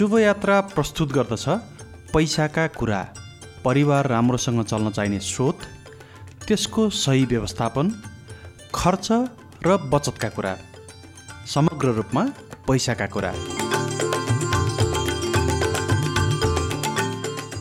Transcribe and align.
शुभयात्रा 0.00 0.60
प्रस्तुत 0.60 1.12
गर्दछ। 1.12 1.44
पैसाका 2.14 2.66
कुरा। 2.66 3.08
परिवार 3.64 4.06
राम्रोसँग 4.06 4.64
चल्न 4.64 4.90
चाहिने 4.90 5.20
स्रोत। 5.20 5.58
त्यसको 6.48 6.90
सही 6.90 7.24
व्यवस्थापन। 7.24 7.90
खर्च 8.74 9.08
र 9.66 9.76
बचतका 9.76 10.28
कुरा। 10.28 10.56
समग्र 11.46 11.88
रूपमा 11.88 12.24
पैसाका 12.68 13.06
कुरा। 13.06 13.32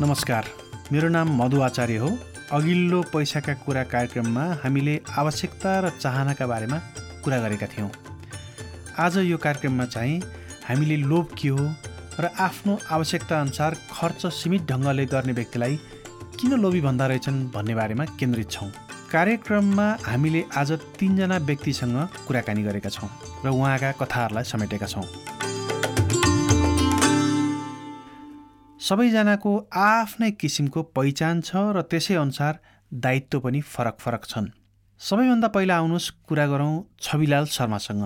नमस्कार। 0.01 0.45
मेरो 0.91 1.09
नाम 1.09 1.43
मधु 1.43 1.61
आचार्य 1.61 1.97
हो। 1.97 2.17
अघिल्लो 2.51 3.01
पैसाका 3.01 3.53
कुरा 3.53 3.83
कार्यक्रममा 3.83 4.43
हामीले 4.63 5.01
आवश्यकता 5.17 5.79
र 5.79 5.89
चाहनाका 5.89 6.47
बारेमा 6.47 6.77
कुरा 7.23 7.37
गरेका 7.37 7.67
थियौँ। 7.67 7.89
आज 8.99 9.17
यो 9.17 9.37
कार्यक्रममा 9.37 9.85
चाहिँ 9.85 10.21
हामीले 10.69 10.97
लोभ 10.97 11.27
के 11.41 11.47
हो? 11.47 11.75
र 12.19 12.29
आफ्नो 12.39 12.77
आवश्यकता 12.91 13.39
अनुसार 13.41 13.75
खर्च 13.91 14.25
सीमित 14.35 14.61
ढङ्गले 14.67 15.05
गर्ने 15.05 15.33
व्यक्तिलाई 15.33 15.75
किन 16.35 16.53
लोभी 16.59 16.81
भन्दा 16.81 17.05
रहेछन् 17.07 17.37
भन्ने 17.51 17.75
बारेमा 17.75 18.05
केन्द्रित 18.19 18.49
छौँ। 18.51 18.67
कार्यक्रममा 19.11 19.87
हामीले 20.03 20.43
आज 20.51 20.71
तिनजना 20.99 21.37
व्यक्तिसँग 21.47 21.95
कुराकानी 22.27 22.63
गरेका 22.63 22.89
छौँ 22.89 23.09
र 23.45 23.47
उहाँका 23.49 23.91
कथाहरूलाई 24.01 24.43
समेटेका 24.43 24.87
छौँ। 24.87 25.05
सबैजनाको 28.79 29.51
आफ्नै 29.71 30.31
किसिमको 30.31 30.83
पहिचान 30.91 31.41
छ 31.41 31.55
र 31.55 31.87
त्यसै 31.87 32.15
अनुसार 32.15 32.59
दायित्व 32.91 33.39
पनि 33.39 33.61
फरक 33.63 33.95
फरक 33.99 34.23
छन्। 34.27 34.51
सबैभन्दा 34.99 35.47
पहिला 35.55 35.75
आउनुहोस् 35.77 36.11
कुरा 36.27 36.45
गरौँ 36.51 36.73
छविलाल 36.99 37.45
शर्मासँग। 37.47 38.03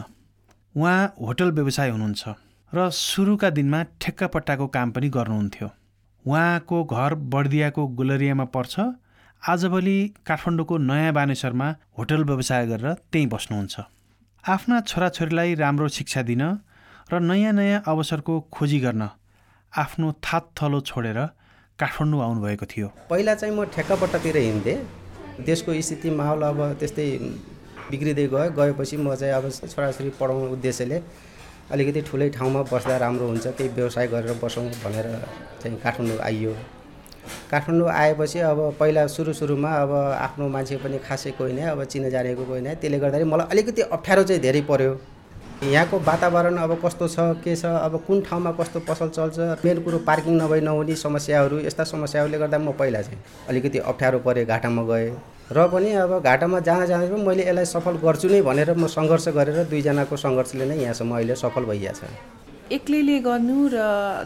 उहाँ 0.76 1.14
होटल 1.18 1.52
व्यवसाय 1.52 1.90
हुनुहुन्छ। 1.90 2.53
र 2.74 2.90
सुरुका 2.90 3.50
दिनमा 3.50 3.80
ठेक्कापट्टाको 4.02 4.66
काम 4.68 4.92
पनि 4.92 5.10
गर्नुहुन्थ्यो। 5.14 5.68
उहाँको 6.26 6.78
घर 6.86 7.14
बर्दियाको 7.30 7.86
गुलरियामा 7.98 8.46
पर्छ। 8.50 8.76
आजभोलि 9.44 9.98
काठमाडौँको 10.26 10.78
नयाँ 10.82 11.14
बानेश्वरमा 11.14 11.68
होटल 11.98 12.24
व्यवसाय 12.26 12.66
गरेर 12.68 12.94
त्यहीँ 13.14 13.28
बस्नुहुन्छ। 13.30 13.76
आफ्ना 14.44 14.80
छोराछोरीलाई 14.90 15.54
राम्रो 15.56 15.88
शिक्षा 15.88 16.22
दिन 16.26 16.42
र 17.14 17.20
नयाँ 17.22 17.54
नयाँ 17.54 17.84
अवसरको 17.86 18.40
खोजी 18.50 18.80
गर्न 18.80 19.10
आफ्नो 19.74 20.12
थात 20.26 20.50
थलो 20.58 20.80
छोडेर 20.82 21.20
काठमाडौँ 21.80 22.22
आउनुभएको 22.26 22.66
थियो। 22.66 22.88
पहिला 23.06 23.36
चाहिँ 23.36 23.54
म 23.54 23.70
ठेक्कापट्टातिर 23.70 24.38
हिँड्थेँ। 24.38 25.46
देशको 25.46 25.78
स्थिति 25.78 26.10
माहौल 26.10 26.42
अब 26.50 26.60
त्यस्तै 26.82 27.06
बिग्रिँदै 27.94 28.28
गयो। 28.34 28.50
गएपछि 28.58 28.98
म 28.98 29.14
चाहिँ 29.14 29.34
अब 29.38 29.50
छोराछोरी 29.62 30.10
पढाउने 30.18 30.52
उद्देश्यले 30.58 31.00
अलिकति 31.72 32.02
ठुलै 32.02 32.30
ठाउँमा 32.30 32.62
बस्दा 32.72 32.98
राम्रो 32.98 33.28
हुन्छ 33.28 33.48
केही 33.48 33.70
व्यवसाय 33.76 34.08
गरेर 34.08 34.34
बसौँ 34.44 34.66
भनेर 34.84 35.08
चाहिँ 35.62 35.78
काठमाडौँ 35.84 36.20
आइयो। 36.20 36.54
काठमाडौँ 37.52 37.90
आएपछि 37.90 38.40
अब 38.52 38.60
पहिला 38.80 39.06
सुरु 39.08 39.34
सुरुमा 39.34 39.72
अब 39.82 39.92
आफ्नो 40.20 40.48
मान्छे 40.50 40.78
पनि 40.84 40.98
खासै 41.08 41.32
कोही 41.40 41.54
नै 41.54 41.64
अब 41.72 41.84
चिने 41.84 42.12
जानेको 42.12 42.44
कोही 42.46 42.62
नै। 42.62 42.76
त्यसले 42.76 43.00
गर्दाखेरि 43.00 43.30
मलाई 43.32 43.48
अलिकति 43.52 43.82
अप्ठ्यारो 43.96 44.24
चाहिँ 44.24 44.42
धेरै 44.42 44.62
पऱ्यो 44.70 44.94
यहाँको 45.64 46.00
वातावरण 46.04 46.58
अब 46.58 46.72
कस्तो 46.84 47.08
छ 47.08 47.20
के 47.44 47.56
छ 47.56 47.66
अब 47.66 48.04
कुन 48.08 48.22
ठाउँमा 48.22 48.52
कस्तो 48.60 48.80
पसल 48.84 49.10
चल्छ 49.10 49.64
मेन 49.64 49.82
कुरो 49.84 49.98
पार्किङ 50.04 50.36
नभई 50.36 50.60
नहुने 50.62 50.96
समस्याहरू 51.00 51.60
यस्ता 51.60 51.84
समस्याहरूले 51.88 52.38
गर्दा 52.38 52.58
म 52.60 52.72
पहिला 52.76 53.02
चाहिँ 53.02 53.20
अलिकति 53.50 53.80
अप्ठ्यारो 53.80 54.20
परेँ 54.20 54.46
घाटामा 54.46 54.84
गएँ। 54.84 55.12
र 55.54 55.68
पनि 55.74 55.90
अब 56.04 56.12
घाटामा 56.22 56.60
जाँदा 56.68 56.86
जाँदा 56.92 57.16
पनि 57.16 57.24
मैले 57.24 57.44
यसलाई 57.50 57.66
सफल 57.74 57.96
गर्छु 58.06 58.28
नै 58.30 58.42
भनेर 58.42 58.70
म 58.74 58.88
सङ्घर्ष 58.90 59.28
गरेर 59.38 59.58
दुईजनाको 59.72 60.16
सङ्घर्षले 60.26 60.66
नै 60.66 60.78
यहाँसम्म 60.82 61.12
अहिले 61.16 61.36
सफल 61.44 61.64
भइरहेछ 61.70 62.02
एक्लैले 62.72 63.18
गर्नु 63.22 63.56
र 63.74 63.78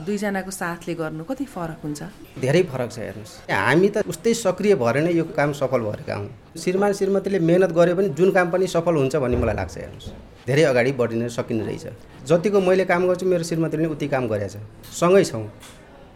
दुईजनाको 0.07 0.52
साथले 0.52 0.94
गर्नु 0.96 1.24
कति 1.29 1.46
फरक 1.52 1.79
हुन्छ? 1.84 2.02
धेरै 2.40 2.62
फरक 2.72 2.90
छ 2.96 2.97
हेर्नुहोस्। 3.03 3.34
हामी 3.52 3.90
त 3.90 3.97
उस्तै 4.07 4.34
सक्रिय 4.40 4.75
भएर 4.79 4.97
नै 5.03 5.12
यो 5.19 5.25
काम 5.35 5.52
सफल 5.59 5.81
भएका 5.84 6.16
हौँ। 6.16 6.29
श्रीमान 6.56 6.94
श्रीमतीले 7.00 7.40
मेहनत 7.44 7.72
गऱ्यो 7.75 7.96
भने 7.97 8.09
जुन 8.16 8.31
काम 8.31 8.47
पनि 8.53 8.68
सफल 8.75 8.96
हुन्छ 9.02 9.16
भन्ने 9.19 9.38
मलाई 9.41 9.56
लाग्छ 9.59 9.75
हेर्नुहोस्। 9.78 10.07
धेरै 10.47 10.63
अगाडि 10.72 10.91
बढिन 11.02 11.28
सकिने 11.28 11.63
रहेछ। 11.68 11.85
जतिको 12.29 12.59
मैले 12.62 12.85
काम 12.85 13.07
गर्छु 13.09 13.25
मेरो 13.25 13.44
श्रीमतीले 13.44 13.90
उति 13.91 14.07
काम 14.07 14.28
गरेछ। 14.31 14.56
सँगै 14.96 15.23
छौँ। 15.28 15.44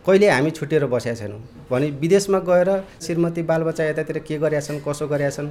कहिले 0.06 0.30
हामी 0.30 0.52
छुट्टिएर 0.52 0.86
बसेका 0.86 1.16
छैनौँ। 1.16 1.40
भने 1.72 1.90
विदेशमा 2.02 2.40
गएर 2.42 2.70
श्रीमती 3.02 3.42
बालबच्चा 3.46 3.84
यतातिर 3.86 4.18
के 4.26 4.38
गरेका 4.38 4.62
छन् 4.68 4.80
कसो 4.82 5.08
गरेका 5.08 5.30
छन् 5.30 5.50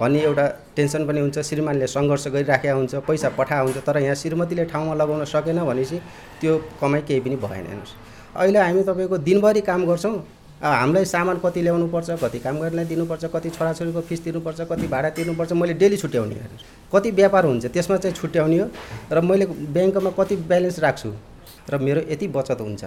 भन्ने 0.00 0.20
एउटा 0.24 0.46
टेन्सन 0.76 1.06
पनि 1.06 1.20
हुन्छ। 1.20 1.38
श्रीमानले 1.44 1.86
सङ्घर्ष 1.86 2.26
गरिराखेका 2.32 2.74
हुन्छ 2.74 2.94
पैसा 3.04 3.28
पठा 3.36 3.58
हुन्छ 3.60 3.76
तर 3.84 3.98
यहाँ 4.00 4.14
श्रीमतीले 4.16 4.64
ठाउँमा 4.72 4.94
लगाउन 4.96 5.24
सकेन 5.28 5.58
भनेपछि 5.60 5.98
त्यो 6.40 6.56
कमाइ 6.80 7.00
केही 7.08 7.20
पनि 7.20 7.36
भएन 7.36 7.66
हेर्नुहोस्। 7.68 7.92
अहिले 8.40 8.58
हामी 8.58 8.82
तपाईँको 8.88 9.18
दिनभरि 9.20 9.60
काम 9.68 9.84
गर्छौँ। 9.86 10.16
हामीलाई 10.64 11.04
सामान 11.04 11.36
कति 11.44 11.60
ल्याउनुपर्छ 11.62 12.10
कति 12.24 12.38
काम 12.40 12.58
गर्नेलाई 12.60 12.84
दिनुपर्छ 12.84 13.24
कति 13.34 13.50
छोराछोरीको 13.50 14.00
फिस 14.08 14.24
तिर्नुपर्छ 14.24 14.60
कति 14.70 14.86
भाडा 14.88 15.10
तिर्नुपर्छ 15.16 15.52
मैले 15.52 15.74
डेली 15.76 15.96
छुट्याउने 15.96 16.34
हेर्नुहोस्। 16.34 16.64
कति 16.92 17.10
व्यापार 17.20 17.44
हुन्छ 17.44 17.66
त्यसमा 17.66 17.96
चाहिँ 17.96 18.16
छुट्याउने 18.16 18.58
हो। 18.58 18.66
र 19.12 19.20
मैले 19.20 19.46
ब्याङ्कमा 19.76 20.10
कति 20.16 20.36
ब्यालेन्स 20.48 20.78
राख्छु 20.80 21.12
र 21.70 21.78
मेरो 21.78 22.00
यति 22.08 22.28
बचत 22.28 22.60
हुन्छ। 22.60 22.84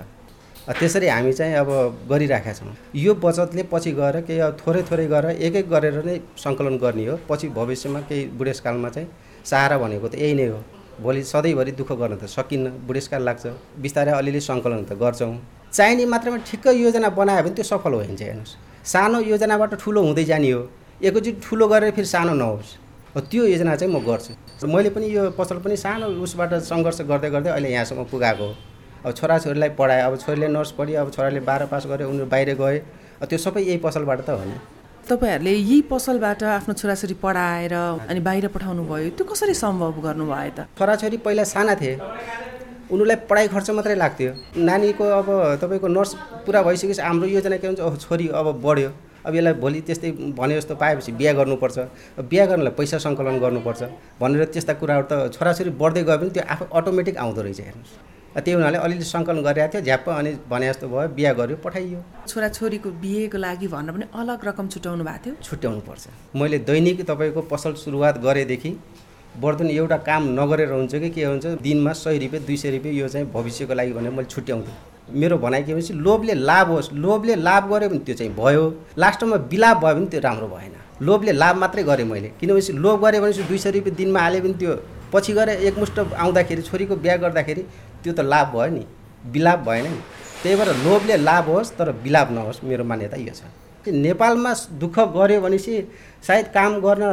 त्यसरी 0.72 1.08
हामी 1.08 1.34
चाहिँ 1.34 1.56
अब 1.56 1.70
गरिराखेका 2.10 2.54
छौँ। 2.54 2.76
यो 2.96 3.14
बचतले 3.20 3.64
पछि 3.68 3.92
गएर 3.92 4.22
केही 4.24 4.40
अब 4.40 4.58
थोरै 4.64 4.82
थोरै 4.88 5.08
गरेर 5.08 5.36
एक 5.44 5.56
एक 5.56 5.68
गरेर 5.70 6.04
नै 6.06 6.20
सङ्कलन 6.40 6.78
गर्ने 6.80 7.06
हो। 7.06 7.20
पछि 7.30 7.48
भविष्यमा 7.52 8.00
केही 8.08 8.26
बुढेसकालमा 8.40 8.90
चाहिँ 8.90 9.08
सहारा 9.44 9.78
भनेको 9.78 10.08
त 10.08 10.16
यही 10.16 10.34
नै 10.34 10.48
हो। 10.48 10.60
भोलि 11.04 11.24
सधैँभरि 11.24 11.72
दुःख 11.76 11.92
गर्न 11.92 12.16
त 12.16 12.32
सकिन्न। 12.32 12.88
बुढेसकाल 12.88 13.22
लाग्छ। 13.28 13.46
बिस्तारै 13.84 14.12
अलिअलि 14.16 14.40
सङ्कलन 14.40 14.84
त 14.88 14.96
गर्छौँ। 14.96 15.36
चाहिने 15.74 16.06
मात्रामा 16.06 16.38
ठिक्क 16.48 16.66
योजना 16.80 17.10
बनायो 17.12 17.44
भने 17.44 17.56
त्यो 17.60 17.66
सफल 17.68 17.94
हुन्छ 18.08 18.22
हेर्नुहोस्। 18.24 18.56
सानो 18.88 19.20
योजनाबाट 19.20 19.74
ठुलो 19.84 20.00
हुँदै 20.00 20.24
जाने 20.32 20.52
हो 20.52 20.62
एकैचोटि 21.04 21.32
ठुलो 21.44 21.68
गरेर 21.68 21.92
फेरि 21.92 22.08
सानो 22.08 22.34
नहोस्। 22.40 22.70
त्यो 23.20 23.44
योजना 23.52 23.76
चाहिँ 23.76 23.92
म 23.92 24.00
गर्छु। 24.00 24.32
मैले 24.64 24.90
पनि 24.96 25.08
यो 25.12 25.32
पसल 25.36 25.60
पनि 25.60 25.76
सानो 25.76 26.08
उसबाट 26.24 26.54
सङ्घर्ष 26.72 27.02
गर्दै 27.04 27.30
गर्दै 27.36 27.52
अहिले 27.52 27.70
यहाँसम्म 27.74 28.04
पुगाएको 28.08 28.48
हो। 28.48 28.56
अब 29.06 29.12
छोराछोरीलाई 29.14 29.70
पढाएँ 29.80 30.02
अब 30.02 30.18
छोरीले 30.18 30.48
नर्स 30.48 30.72
पढ्यो 30.80 31.02
अब 31.02 31.12
छोराले 31.12 31.40
बाह्र 31.40 31.66
पास 31.68 31.86
गर्यो 31.88 32.10
उनीहरू 32.10 32.30
बाहिर 32.32 32.54
गए। 32.56 32.78
त्यो 33.28 33.38
सबै 33.38 33.62
यही 33.62 33.78
पसलबाट 33.84 34.20
त 34.24 34.30
हो 34.30 34.44
नि। 34.48 34.56
तपाईँहरूले 35.04 35.52
यही 35.52 35.82
पसलबाट 35.92 36.44
आफ्नो 36.44 36.74
छोराछोरी 36.74 37.16
पढाएर 37.20 37.74
अनि 38.08 38.20
बाहिर 38.20 38.48
पठाउनु 38.56 38.84
भयो 38.88 39.10
त्यो 39.20 39.26
कसरी 39.28 39.54
सम्भव 39.54 40.00
गर्नुभयो 40.00 40.52
त? 40.56 40.60
छोराछोरी 40.80 41.18
पहिला 41.20 41.44
साना 41.44 41.76
थिए। 41.76 42.00
उनीहरूलाई 42.92 43.20
पढाइ 43.28 43.48
खर्च 43.48 43.70
मात्रै 43.76 43.96
लाग्थ्यो। 43.96 44.32
नानीको 44.64 45.04
अब 45.20 45.28
तपाईँको 45.62 45.88
नर्स 45.88 46.12
पुरा 46.48 46.62
भइसकेपछि 46.64 47.02
हाम्रो 47.02 47.28
योजना 47.28 47.58
के 47.60 47.68
हुन्छ 47.68 48.08
छोरी 48.08 48.28
अब 48.32 48.48
बढ्यो। 48.64 48.90
अब 49.28 49.36
यसलाई 49.36 49.54
भोलि 49.60 49.80
त्यस्तै 49.88 50.12
भने 50.40 50.56
जस्तो 50.56 50.76
पाएपछि 50.76 51.12
बिहा 51.20 51.34
गर्नुपर्छ। 51.40 51.78
बिहा 52.32 52.46
गर्नलाई 52.46 52.74
पैसा 52.80 52.98
सङ्कलन 53.04 53.40
गर्नुपर्छ। 53.40 53.82
भनेर 54.20 54.44
त्यस्ता 54.52 54.74
कुराहरू 54.80 55.06
त 55.12 55.32
छोराछोरी 55.36 55.72
बढ्दै 55.80 56.04
गयो 56.04 56.18
भने 56.18 56.32
त्यो 56.36 56.44
आफू 56.44 56.64
अटोमेटिक 56.72 57.16
आउँदो 57.18 57.42
रहेछ 57.42 57.60
हेर्नुहोस्। 57.60 57.92
त्यो 58.34 58.58
हुनाले 58.58 58.78
अलिअलि 58.78 59.06
सङ्कलन 59.06 59.42
गरिरहेको 59.46 59.74
थियो 59.74 59.82
झ्याप्प 59.84 60.10
अनि 60.10 60.32
भने 60.50 60.68
जस्तो 60.68 60.88
भयो 60.90 61.08
बिहा 61.18 61.32
गर्यो 61.40 61.58
पठाइयो। 61.64 62.00
छोराछोरीको 62.28 62.90
बिहेको 63.02 63.38
लागि 63.38 63.68
भनेर 63.68 63.94
पनि 63.94 64.06
अलग 64.22 64.46
रकम 64.48 64.68
छुट्याउनु 64.74 65.04
भएको 65.04 65.24
थियो। 65.26 65.34
छुट्याउनु 65.44 65.82
पर्छ 65.88 66.04
मैले 66.36 66.58
दैनिक 66.70 67.06
तपाईँको 67.06 67.42
पसल 67.54 67.74
सुरुवात 67.84 68.18
गरेदेखि 68.26 68.72
वर्तन 69.44 69.70
एउटा 69.72 69.98
काम 70.08 70.24
नगरेर 70.40 70.72
हुन्छ 70.72 70.96
कि 70.96 71.10
के 71.10 71.24
हुन्छ 71.26 71.46
दिनमा 71.62 71.94
सय 71.94 72.18
रुपियाँ 72.24 72.44
दुई 72.46 72.58
सय 72.58 72.72
रुपियाँ 72.78 72.96
यो 72.96 73.08
चाहिँ 73.14 73.28
भविष्यको 73.34 73.74
लागि 73.74 73.94
भनेर 73.94 74.12
मैले 74.12 74.30
छुट्याउँथेँ। 74.30 74.76
मेरो 75.14 75.38
भनाइ 75.38 75.64
के 75.64 75.74
भनेपछि 75.74 75.94
लोभले 75.94 76.34
लाभ 76.34 76.68
होस् 76.72 76.94
लोभले 76.96 77.36
लाभ 77.36 77.64
गऱ्यो 77.74 77.90
भने 77.90 78.00
त्यो 78.06 78.16
चाहिँ 78.16 78.34
भयो। 78.34 78.64
लास्टमा 78.98 79.38
बिलाप 79.52 79.78
भयो 79.84 79.96
भने 79.96 80.08
त्यो 80.10 80.22
राम्रो 80.22 80.48
भएन। 80.48 80.74
लोभले 81.02 81.32
लाभ 81.34 81.56
मात्रै 81.58 81.84
गरेँ 81.84 82.06
मैले। 82.06 82.30
किनभने 82.40 82.78
लोभ 82.82 83.06
गरेँ 83.06 83.22
भनेपछि 83.22 83.44
दुई 83.50 83.58
सय 83.58 83.72
रुपियाँ 83.72 83.96
दिनमा 83.98 84.20
हाल्यो 84.20 84.42
भने 84.42 84.54
त्यो 84.62 84.74
पछि 85.14 85.34
गएर 85.34 85.50
एकमुष्ट 85.50 86.00
आउँदाखेरि 86.00 86.62
छोरीको 86.62 86.96
बिहा 86.96 87.16
गर्दाखेरि 87.24 87.64
त्यो 88.04 88.14
त 88.14 88.20
लाभ 88.20 88.48
भयो 88.56 88.72
नि। 88.76 88.86
बिलाप 89.32 89.60
भएन 89.68 89.86
नि। 89.86 90.00
त्यही 90.44 90.56
भएर 90.56 90.70
लोभले 90.86 91.18
लाभ 91.18 91.50
होस् 91.50 91.72
तर 91.78 91.92
बिलाप 92.04 92.32
नहोस् 92.32 92.64
मेरो 92.64 92.84
मान्यता 92.84 93.18
यो 93.18 93.34
छ। 93.34 93.44
नेपालमा 93.88 94.54
दुःख 94.80 95.00
गऱ्यो 95.16 95.42
भनेपछि 95.42 95.74
सायद 96.28 96.46
काम 96.56 96.80
गर्न 96.80 97.04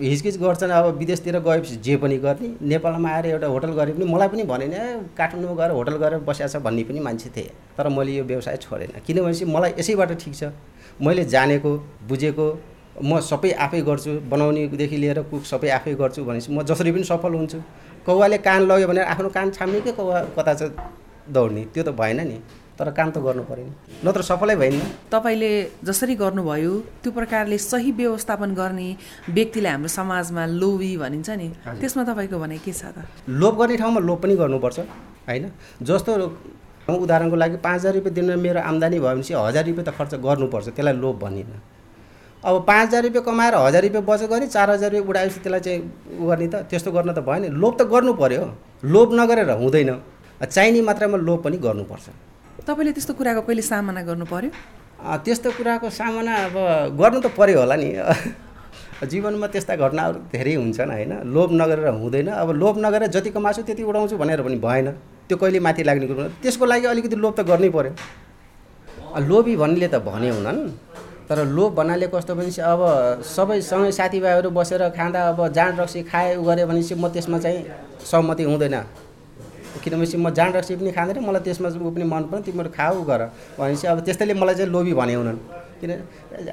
हिचकिच 0.00 0.36
गर्छन् 0.40 0.70
अब 0.70 0.84
विदेशतिर 0.98 1.38
गएपछि 1.38 1.76
जे 1.84 1.96
पनि 2.02 2.16
गर्ने। 2.18 2.48
नेपालमा 2.62 3.08
आएर 3.10 3.26
एउटा 3.26 3.46
होटल 3.46 3.72
गरे 3.78 3.92
पनि 3.92 4.04
मलाई 4.04 4.28
पनि 4.28 4.42
भने 4.42 4.66
नि 4.66 4.78
काठमाडौँमा 5.18 5.54
गएर 5.60 5.70
होटल 5.70 5.96
गरेर 6.02 6.18
बसिया 6.28 6.48
छ 6.48 6.56
भन्ने 6.64 6.84
पनि 6.84 7.00
मान्छे 7.00 7.30
थिएँ। 7.36 7.50
तर 7.76 7.88
मैले 7.88 8.12
यो 8.12 8.24
व्यवसाय 8.24 8.56
छोडेन। 8.56 9.00
किनभनेपछि 9.06 9.44
मलाई 9.44 9.72
यसैबाट 9.78 10.12
ठिक 10.22 10.34
छ। 10.34 10.52
मैले 11.00 11.24
जानेको 11.24 11.70
बुझेको 12.08 12.46
म 13.00 13.20
सबै 13.20 13.50
आफै 13.64 13.80
गर्छु 13.88 14.10
बनाउनेदेखि 14.28 14.96
लिएर 14.96 15.22
कुक 15.30 15.44
सबै 15.48 15.68
आफै 15.78 15.94
गर्छु 15.96 16.24
भनेपछि 16.24 16.52
म 16.52 16.62
जसरी 16.62 16.92
पनि 16.92 17.04
सफल 17.04 17.32
हुन्छु। 17.34 17.58
कौवाले 18.06 18.38
कान 18.38 18.60
लग्यो 18.68 18.86
भने 18.88 19.02
आफ्नो 19.12 19.28
कान 19.30 19.50
छाम्ने 19.56 19.80
के 19.80 19.92
कौवा 19.96 20.20
कता 20.36 20.54
चाहिँ 20.54 20.72
दौड्ने 21.32 21.62
त्यो 21.72 21.82
त 21.84 21.88
भएन 21.96 22.20
नि। 22.28 22.38
तर 22.78 22.90
काम 22.90 23.10
त 23.10 23.18
गर्नु 23.24 23.42
पऱ्यो 23.48 23.64
नि। 23.64 23.72
नत्र 24.04 24.22
सफलै 24.28 24.56
भएन। 24.56 24.80
तपाईँले 25.12 25.50
जसरी 25.84 26.14
गर्नुभयो 26.20 26.72
त्यो 27.02 27.10
प्रकारले 27.12 27.58
सही 27.58 27.90
व्यवस्थापन 28.00 28.54
गर्ने 28.54 28.88
व्यक्तिलाई 29.28 29.72
हाम्रो 29.72 29.88
समाजमा 29.88 30.46
लोभी 30.60 30.96
भनिन्छ 30.96 31.30
नि। 31.30 31.48
त्यसमा 31.80 32.02
तपाईँको 32.04 32.38
भनाइ 32.44 32.58
के 32.64 32.72
छ 32.72 32.92
त? 32.92 33.06
लोभ 33.28 33.54
गर्ने 33.60 33.76
ठाउँमा 33.76 34.00
लोभ 34.00 34.18
पनि 34.22 34.34
गर्नुपर्छ 34.36 34.78
होइन? 35.28 35.44
जस्तो 35.80 36.10
उदाहरणको 36.88 37.36
लागि 37.36 37.56
पाँच 37.62 37.78
हजार 37.80 37.92
रुपियाँ 37.94 38.14
दिनमा 38.14 38.36
मेरो 38.36 38.60
आम्दानी 38.60 38.98
भयो 38.98 39.14
भने 39.14 39.22
चाहिँ 39.22 39.46
हजार 39.46 39.64
रुपियाँ 39.64 39.86
त 39.86 39.90
खर्च 39.96 40.12
गर्नुपर्छ 40.18 40.66
त्यसलाई 40.74 40.96
लोभ 40.98 41.16
भनिनँ। 41.22 41.71
अब 42.44 42.64
पाँच 42.66 42.88
हजार 42.88 43.02
रुपियाँ 43.02 43.24
कमाएर 43.24 43.54
हजार 43.54 43.82
रुपियाँ 43.82 44.02
बचत 44.02 44.26
गरेँ 44.30 44.48
चार 44.50 44.70
हजार 44.70 44.90
रुपियाँ 44.90 45.08
उडाएपछि 45.08 45.40
त्यसलाई 45.40 45.60
चाहिँ 45.62 45.80
उ 46.18 46.26
गर्ने 46.26 46.46
त 46.50 46.54
त्यस्तो 46.66 46.90
गर्न 46.90 47.14
त 47.14 47.22
भएन। 47.22 47.54
लोभ 47.54 47.74
त 47.78 47.82
गर्नु 47.86 48.12
पऱ्यो 48.18 48.44
लोभ 48.82 49.08
नगरेर 49.14 49.50
हुँदैन। 49.62 49.90
चाहिने 50.42 50.80
मात्रामा 50.82 51.18
लोभ 51.22 51.38
पनि 51.46 51.56
गर्नुपर्छ। 51.62 52.06
तपाईँले 52.66 52.92
त्यस्तो 52.98 53.14
कुराको 53.14 53.42
कहिले 53.46 53.62
सामना 53.62 54.02
गर्नु 54.02 54.26
पर्यो? 54.26 54.50
त्यस्तो 55.22 55.50
कुराको 55.54 55.86
सामना 55.86 56.32
अब 56.50 56.54
गर्नु 56.98 57.20
त 57.22 57.26
पऱ्यो 57.30 57.58
होला 57.62 57.76
नि। 57.78 57.88
जीवनमा 59.10 59.46
त्यस्ता 59.46 59.74
घटनाहरू 59.78 60.18
धेरै 60.34 60.54
हुन्छन् 60.58 60.90
होइन? 60.90 61.12
लोभ 61.22 61.50
नगरेर 61.62 61.88
हुँदैन। 61.94 62.28
अब 62.42 62.50
लोभ 62.58 62.74
नगरेर 62.82 63.10
जति 63.14 63.30
कमाछु 63.38 63.62
त्यति 63.70 63.82
उडाउँछु 63.86 64.18
भनेर 64.18 64.42
पनि 64.42 64.58
भएन। 64.58 64.90
त्यो 65.30 65.36
कहिले 65.38 65.60
माथि 65.62 65.82
लाग्ने 65.86 66.06
कुरो 66.10 66.22
त्यसको 66.42 66.64
लागि 66.66 66.86
अलिकति 66.90 67.16
लोभ 67.22 67.34
त 67.38 67.46
गर्नै 67.46 67.70
पऱ्यो 67.70 67.92
लोभी 69.30 69.54
भन्नेले 69.62 69.88
त 69.94 70.02
भने 70.02 70.30
हुनन्। 70.34 70.58
तर 71.32 71.48
लोभ 71.48 71.72
भन्नाले 71.74 72.06
कस्तो 72.12 72.34
भनेपछि 72.36 72.60
अब 72.60 72.80
सबैसँगै 73.24 73.92
साथीभाइहरू 73.96 74.50
बसेर 74.52 74.88
खाँदा 74.92 75.20
अब 75.32 75.40
जाँड 75.48 75.80
रक्सी 75.80 76.02
खाए 76.04 76.36
उ 76.36 76.44
गऱ्यो 76.44 76.66
भनेपछि 76.68 76.94
म 76.94 77.08
त्यसमा 77.08 77.38
चाहिँ 77.40 77.64
सहमति 78.04 78.44
हुँदैन। 78.44 78.76
किनभने 79.80 80.16
म 80.20 80.28
जाँड 80.28 80.56
रक्सी 80.56 80.76
पनि 80.76 80.92
खाँदैन 80.92 81.24
मलाई 81.24 81.40
त्यसमा 81.40 81.68
पनि 81.72 82.04
मन 82.04 82.22
पर्छ 82.28 82.44
तिमीहरू 82.44 82.70
खाऊ 82.76 83.00
गर। 83.08 83.22
भनेपछि 83.56 83.86
अब 83.88 84.00
त्यस्तैले 84.04 84.34
मलाई 84.36 84.54
चाहिँ 84.60 84.70
लोभी 84.76 84.92
भने 84.92 85.14
हुनन्। 85.14 85.38
किन 85.80 85.90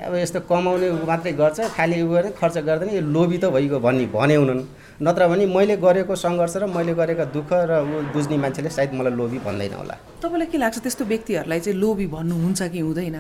अब 0.08 0.16
यस्तो 0.16 0.40
कमाउने 0.48 0.88
मात्रै 1.04 1.32
गर्छ 1.36 1.60
खालि 1.76 2.02
उ 2.02 2.08
गरेर 2.08 2.32
खर्च 2.40 2.58
गर्दैन 2.64 2.90
यो 2.96 3.02
लोभी 3.04 3.38
त 3.38 3.52
भइगयो 3.52 3.80
भन्ने 3.84 4.06
भने 4.16 4.36
हुनन्। 4.40 4.64
नत्र 5.04 5.28
भने 5.28 5.46
मैले 5.46 5.76
गरेको 5.76 6.16
सङ्घर्ष 6.16 6.56
र 6.56 6.72
मैले 6.72 6.96
गरेका 6.96 7.26
दुःख 7.36 7.52
र 7.52 7.84
ऊ 7.84 8.16
बुझ्ने 8.16 8.38
मान्छेले 8.40 8.70
सायद 8.72 8.96
मलाई 8.96 9.14
लोभी 9.20 9.40
भन्दैन 9.44 9.74
होला। 9.76 9.96
तपाईँलाई 10.24 10.48
के 10.48 10.58
लाग्छ? 10.58 10.78
त्यस्तो 10.80 11.04
व्यक्तिहरूलाई 11.12 11.60
चाहिँ 11.60 11.78
लोभी 11.84 12.08
भन्नुहुन्छ 12.16 12.62
कि 12.72 12.80
हुँदैन? 12.80 13.18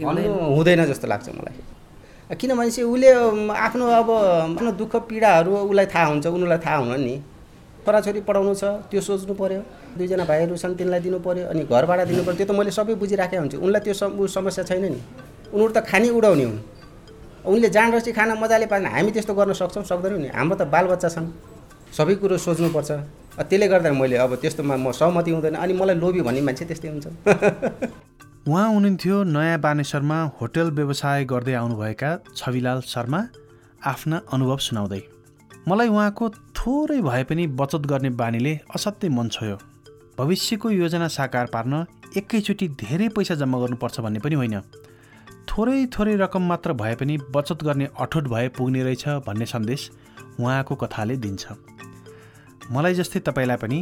हुँदैन 0.00 0.84
जस्तो 0.86 1.06
लाग्छ 1.08 1.28
मलाई। 1.28 2.36
किनभने 2.36 2.70
चाहिँ 2.70 2.90
उसले 2.90 3.10
आफ्नो 3.54 3.86
अब 3.86 4.10
आफ्नो 4.10 4.70
दुःख 4.80 4.94
पीडाहरू 5.08 5.50
उसलाई 5.56 5.86
थाहा 5.86 6.06
हुन्छ 6.06 6.26
उनीहरूलाई 6.26 6.58
थाहा 6.66 6.76
हुन 6.76 7.00
नि। 7.00 7.16
छोराछोरी 7.86 8.20
पढाउनु 8.28 8.54
छ 8.54 8.64
त्यो 8.90 9.00
सोच्नु 9.00 9.34
पऱ्यो 9.38 9.60
दुईजना 9.96 10.24
भाइहरू 10.26 10.56
छन् 10.58 10.74
तिनलाई 10.74 11.00
दिनु 11.06 11.18
पऱ्यो 11.22 11.44
अनि 11.54 11.62
घर 11.70 11.84
भाडा 11.86 12.04
दिनु 12.10 12.22
पऱ्यो 12.26 12.36
त्यो 12.36 12.46
त 12.46 12.52
मैले 12.58 12.70
सबै 12.74 12.94
बुझिराखेको 12.98 13.40
हुन्छु। 13.40 13.56
उनलाई 13.62 13.80
त्यो 13.86 14.26
समस्या 14.26 14.64
छैन 14.66 14.84
नि। 14.90 15.00
उनीहरू 15.54 15.72
त 15.72 15.78
खाने 15.86 16.08
उडाउने 16.10 16.44
हुन्। 16.44 16.58
उनले 17.46 17.68
जाँड 17.70 17.94
रसी 17.94 18.10
खान 18.12 18.34
मजाले 18.42 18.66
पाएन 18.66 18.86
हामी 18.90 19.10
त्यस्तो 19.14 19.32
गर्न 19.38 19.52
सक्छौँ 19.54 19.84
सक्दैनौँ 19.86 20.18
नि। 20.18 20.28
हाम्रो 20.34 20.56
त 20.58 20.62
बालबच्चा 20.66 21.08
छन्। 21.14 21.26
सबै 21.94 22.14
कुरो 22.18 22.36
सोच्नुपर्छ। 22.42 22.90
त्यसले 23.38 23.66
गर्दा 23.70 23.90
मैले 23.94 24.16
अब 24.18 24.34
त्यस्तोमा 24.42 24.76
म 24.76 24.90
सहमति 24.90 25.30
हुँदैन। 25.30 25.54
अनि 25.54 25.72
मलाई 25.78 25.96
लोभी 26.02 26.20
भन्ने 26.26 26.40
मान्छे 26.42 26.64
त्यस्तै 26.66 26.88
हुन्छ। 26.90 27.06
उहाँ 28.48 28.68
हुनुहुन्थ्यो 28.68 29.22
नयाँ 29.24 29.58
बानेश्वरमा 29.58 30.16
होटल 30.40 30.70
व्यवसाय 30.70 31.24
गर्दै 31.24 31.52
आउनुभएका 31.52 32.10
छविलाल 32.36 32.80
शर्मा 32.80 33.18
आफ्ना 33.82 34.20
अनुभव 34.32 34.58
सुनाउँदै। 34.58 35.00
मलाई 35.68 35.88
उहाँको 35.88 36.28
थोरै 36.54 37.00
भए 37.02 37.24
पनि 37.24 37.46
बचत 37.58 37.86
गर्ने 37.90 38.10
बानीले 38.14 38.52
असाध्यै 38.70 39.10
मन 39.10 39.28
छोयो। 39.28 39.56
भविष्यको 40.18 40.70
योजना 40.70 41.08
साकार 41.08 41.46
पार्न 41.46 41.84
एकैचोटि 42.16 42.68
धेरै 42.82 43.08
पैसा 43.08 43.34
जम्मा 43.34 43.58
गर्नुपर्छ 43.58 44.00
भन्ने 44.00 44.20
पनि 44.22 44.34
होइन। 44.34 44.60
थोरै 45.50 45.86
थोरै 45.86 46.14
रकम 46.16 46.46
मात्र 46.46 46.72
भए 46.72 46.94
पनि 46.94 47.18
बचत 47.34 47.64
गर्ने 47.64 47.88
अठोट 47.98 48.28
भए 48.28 48.48
पुग्ने 48.48 48.82
रहेछ 48.82 49.04
भन्ने 49.26 49.46
सन्देश 49.46 49.90
उहाँको 50.38 50.74
कथाले 50.74 51.16
दिन्छ। 51.16 51.44
मलाई 52.70 52.94
जस्तै 52.94 53.20
तपाईँलाई 53.26 53.56
पनि 53.56 53.78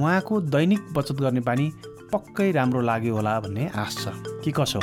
उहाँको 0.00 0.40
दैनिक 0.48 0.88
बचत 0.92 1.20
गर्ने 1.20 1.40
बानी 1.40 1.68
पक्कै 2.16 2.52
राम्रो 2.52 2.80
लाग्यो 2.80 3.14
होला 3.14 3.40
भन्ने 3.40 3.68
आश 3.68 3.96
छ। 3.96 4.08
कि 4.44 4.50
कसो? 4.50 4.80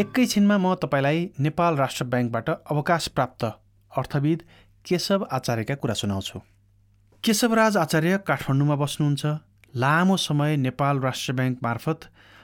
एकैछिनमा 0.00 0.58
म 0.58 0.74
तपाईँलाई 0.74 1.30
नेपाल 1.40 1.76
राष्ट्र 1.76 2.04
ब्याङ्कबाट 2.04 2.50
अवकाश 2.50 3.08
प्राप्त 3.08 3.44
अर्थविद 3.98 4.42
केशव 4.86 5.26
आचार्यका 5.32 5.74
कुरा 5.74 5.94
सुनाउँछु। 5.94 6.38
केशवराज 7.24 7.76
आचार्य 7.76 8.18
काठमाडौँमा 8.18 8.76
बस्नुहुन्छ। 8.76 9.26
लामो 9.76 10.16
समय 10.16 10.56
नेपाल 10.56 11.00
राष्ट्र 11.00 11.32
ब्याङ्क 11.32 11.58
मार्फत 11.62 12.00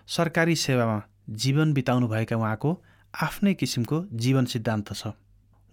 सरकारी 0.07 0.57
सेवामा 0.57 1.03
जीवन 1.31 1.73
बिताउनुभएका 1.73 2.37
उहाँको 2.37 2.83
आफ्नै 3.23 3.55
किसिमको 3.55 4.05
जीवन 4.15 4.45
सिद्धान्त 4.45 4.93
छ। 4.93 5.07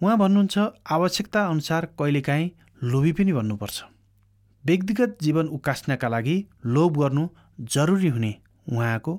उहाँ 0.02 0.18
भन्नुहुन्छ 0.18 0.58
आवश्यकता 0.90 1.46
अनुसार 1.46 1.84
कहिलेकाहीँ 1.84 2.50
लोभी 2.84 3.12
पनि 3.12 3.32
भन्नुपर्छ 3.32 3.84
व्यक्तिगत 4.66 5.16
जीवन 5.22 5.46
उकास्नका 5.54 6.08
लागि 6.08 6.34
लोभ 6.66 6.96
गर्नु 6.98 7.26
जरुरी 7.72 8.08
हुने 8.08 8.32
उहाँको 8.66 9.12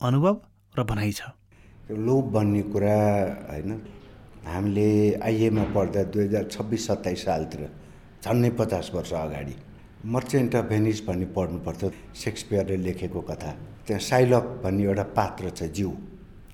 अनुभव 0.00 0.34
र 0.74 0.82
भनाइ 0.84 1.12
छ। 1.12 1.22
लोभ 2.06 2.24
भन्ने 2.32 2.62
कुरा 2.72 2.96
होइन 3.48 3.70
हामीले 4.46 4.88
आइएमा 5.24 5.64
पढ्दा 5.74 6.02
दुई 6.12 6.24
हजार 6.24 6.44
छब्बिस 6.52 6.86
सत्ताइस 6.86 7.24
सालतिर 7.24 7.62
झन्डै 8.24 8.50
पचास 8.58 8.90
वर्ष 8.94 9.12
अगाडि 9.14 9.54
मर्चेन्ट 10.12 10.56
अफ 10.56 10.68
भेनिस 10.68 11.00
भन्ने 11.06 11.26
पढ्नु 11.36 11.58
पर्थ्यो 11.64 11.90
सेक्सपियरले 12.24 12.76
लेखेको 12.76 13.20
कथा। 13.30 13.52
त्यहाँ 13.86 14.00
साइलक 14.10 14.44
भन्ने 14.64 14.84
एउटा 14.84 15.04
पात्र 15.16 15.50
छ 15.50 15.72
जिउ 15.72 15.92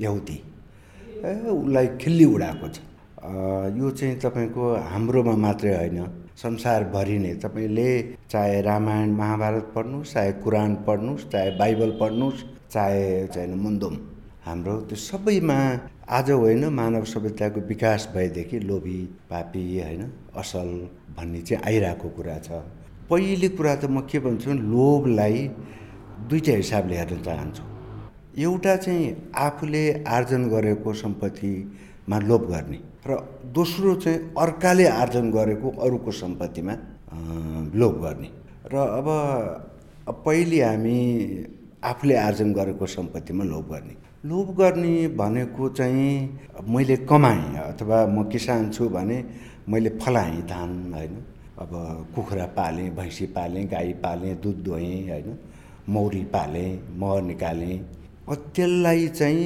यहुदी। 0.00 0.38
ए 1.26 1.34
उसलाई 1.50 1.86
खिल्ली 1.98 2.24
उडाएको 2.36 2.68
छ। 2.68 2.78
यो 3.74 3.90
चाहिँ 3.90 4.16
तपाईँको 4.22 4.74
हाम्रोमा 4.94 5.36
मात्रै 5.42 5.74
होइन। 5.76 6.27
संसारभरि 6.38 7.18
नै 7.18 7.32
तपाईँले 7.42 7.90
चाहे 8.30 8.60
रामायण 8.62 9.10
महाभारत 9.12 9.72
पढ्नुहोस् 9.74 10.12
चाहे 10.12 10.32
कुरान 10.42 10.74
पढ्नुहोस् 10.86 11.24
चाहे 11.30 11.50
बाइबल 11.58 11.90
पढ्नुहोस् 12.00 12.44
चाहे 12.72 13.26
चाहिँ 13.26 13.54
मुन्दुम। 13.56 13.94
हाम्रो 14.46 14.74
त्यो 14.88 14.96
सबैमा 14.98 15.58
आज 16.08 16.30
होइन 16.30 16.64
मानव 16.74 17.04
सभ्यताको 17.04 17.60
विकास 17.68 18.08
भएदेखि 18.14 18.58
लोभी 18.60 18.98
पापी 19.30 19.64
होइन 19.80 20.02
असल 20.36 20.68
भन्ने 21.16 21.40
चाहिँ 21.42 21.62
आइरहेको 21.66 22.08
कुरा 22.16 22.38
छ। 22.38 22.62
पहिले 23.10 23.48
कुरा 23.58 23.74
त 23.76 23.84
म 23.90 24.00
के 24.06 24.18
भन्छु 24.20 24.52
लोभलाई 24.52 25.36
दुईवटा 26.28 26.52
हिसाबले 26.56 26.96
हेर्न 26.96 27.22
चाहन्छु। 27.24 27.62
एउटा 28.38 28.76
चाहिँ 28.76 29.32
आफूले 29.36 29.82
आर्जन 30.06 30.48
गरेको 30.48 30.92
सम्पत्तिमा 31.02 32.18
लोभ 32.28 32.42
गर्ने। 32.52 32.78
र 33.08 33.16
दोस्रो 33.56 33.94
चाहिँ 33.94 34.18
अर्काले 34.38 34.86
आर्जन 34.86 35.30
गरेको 35.30 35.68
अरूको 35.80 36.10
सम्पत्तिमा 36.12 36.74
लोभ 37.74 37.94
गर्ने। 38.04 38.28
र 38.72 38.76
अब 38.76 39.08
पहिले 40.24 40.60
हामी 40.62 40.98
आफूले 41.84 42.16
आर्जन 42.18 42.52
गरेको 42.52 42.86
सम्पत्तिमा 42.86 43.44
लोभ 43.44 43.66
गर्ने। 43.72 43.94
लोभ 44.24 44.48
गर्ने 44.58 44.94
भनेको 45.16 45.68
चाहिँ 45.68 46.38
मैले 46.68 46.96
कमाएँ 47.08 47.56
अथवा 47.72 48.06
म 48.06 48.28
किसान 48.28 48.70
छु 48.70 48.88
भने 48.88 49.18
मैले 49.68 49.90
फलाएँ 50.02 50.42
धान 50.44 50.70
होइन। 50.94 51.14
अब 51.58 51.70
कुखुरा 52.14 52.46
पालेँ 52.52 52.90
भैँसी 52.96 53.26
पालेँ 53.32 53.64
गाई 53.66 53.92
पालेँ 54.04 54.34
दुध 54.42 54.56
दुहेँ 54.64 55.08
होइन। 55.10 55.38
मौरी 55.88 56.24
पालेँ 56.34 56.70
मह 57.00 57.20
निकालेँ। 57.26 57.78
त्यसलाई 58.28 59.08
चाहिँ 59.08 59.44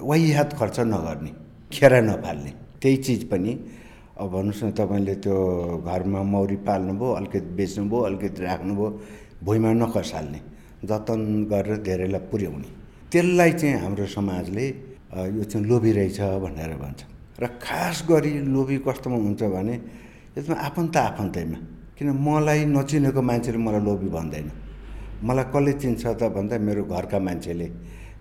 वाहियात 0.00 0.52
खर्च 0.52 0.80
नगर्ने 0.84 1.32
खेर 1.72 1.92
नफाल्ने। 2.04 2.52
त्यही 2.80 2.96
चिज 2.96 3.22
पनि। 3.30 3.52
अब 4.20 4.28
भन्नुहोस् 4.32 4.64
न 4.64 4.70
तपाईँले 4.76 5.14
त्यो 5.24 5.36
घरमा 5.84 6.20
मौरी 6.22 6.56
पाल्नुभयो 6.66 7.10
अलिकति 7.18 7.50
बेच्नुभयो 7.56 8.00
अलिकति 8.08 8.40
राख्नुभयो 8.44 8.88
भुइँमा 9.44 9.70
नखसाल्ने 9.80 10.40
जतन 10.84 11.20
गरेर 11.50 11.76
धेरैलाई 11.86 12.20
पुर्याउने। 12.30 12.68
त्यसलाई 13.12 13.52
चाहिँ 13.60 13.76
हाम्रो 13.80 14.06
समाजले 14.16 14.66
यो 15.36 15.44
चाहिँ 15.44 15.66
लोभी 15.66 15.90
रहेछ 15.92 16.20
भनेर 16.44 16.72
भन्छ। 16.76 17.00
र 17.40 17.46
खास 17.64 18.04
गरी 18.08 18.32
लोभी 18.44 18.76
कस्तोमा 18.84 19.16
हुन्छ 19.16 19.42
भने 19.48 19.74
यसमा 20.36 20.56
आफन्त 20.68 20.96
आफन्तैमा। 20.96 21.58
किन 21.96 22.08
मलाई 22.16 22.64
नचिनेको 22.68 23.20
मान्छेले 23.20 23.58
मलाई 23.58 23.82
लोभी 23.88 24.08
भन्दैन। 24.08 24.46
मलाई 25.24 25.44
कसले 25.52 25.72
चिन्छ 25.80 26.02
त 26.20 26.22
भन्दा 26.28 26.56
मेरो 26.60 26.84
घरका 26.84 27.18
मान्छेले। 27.18 27.66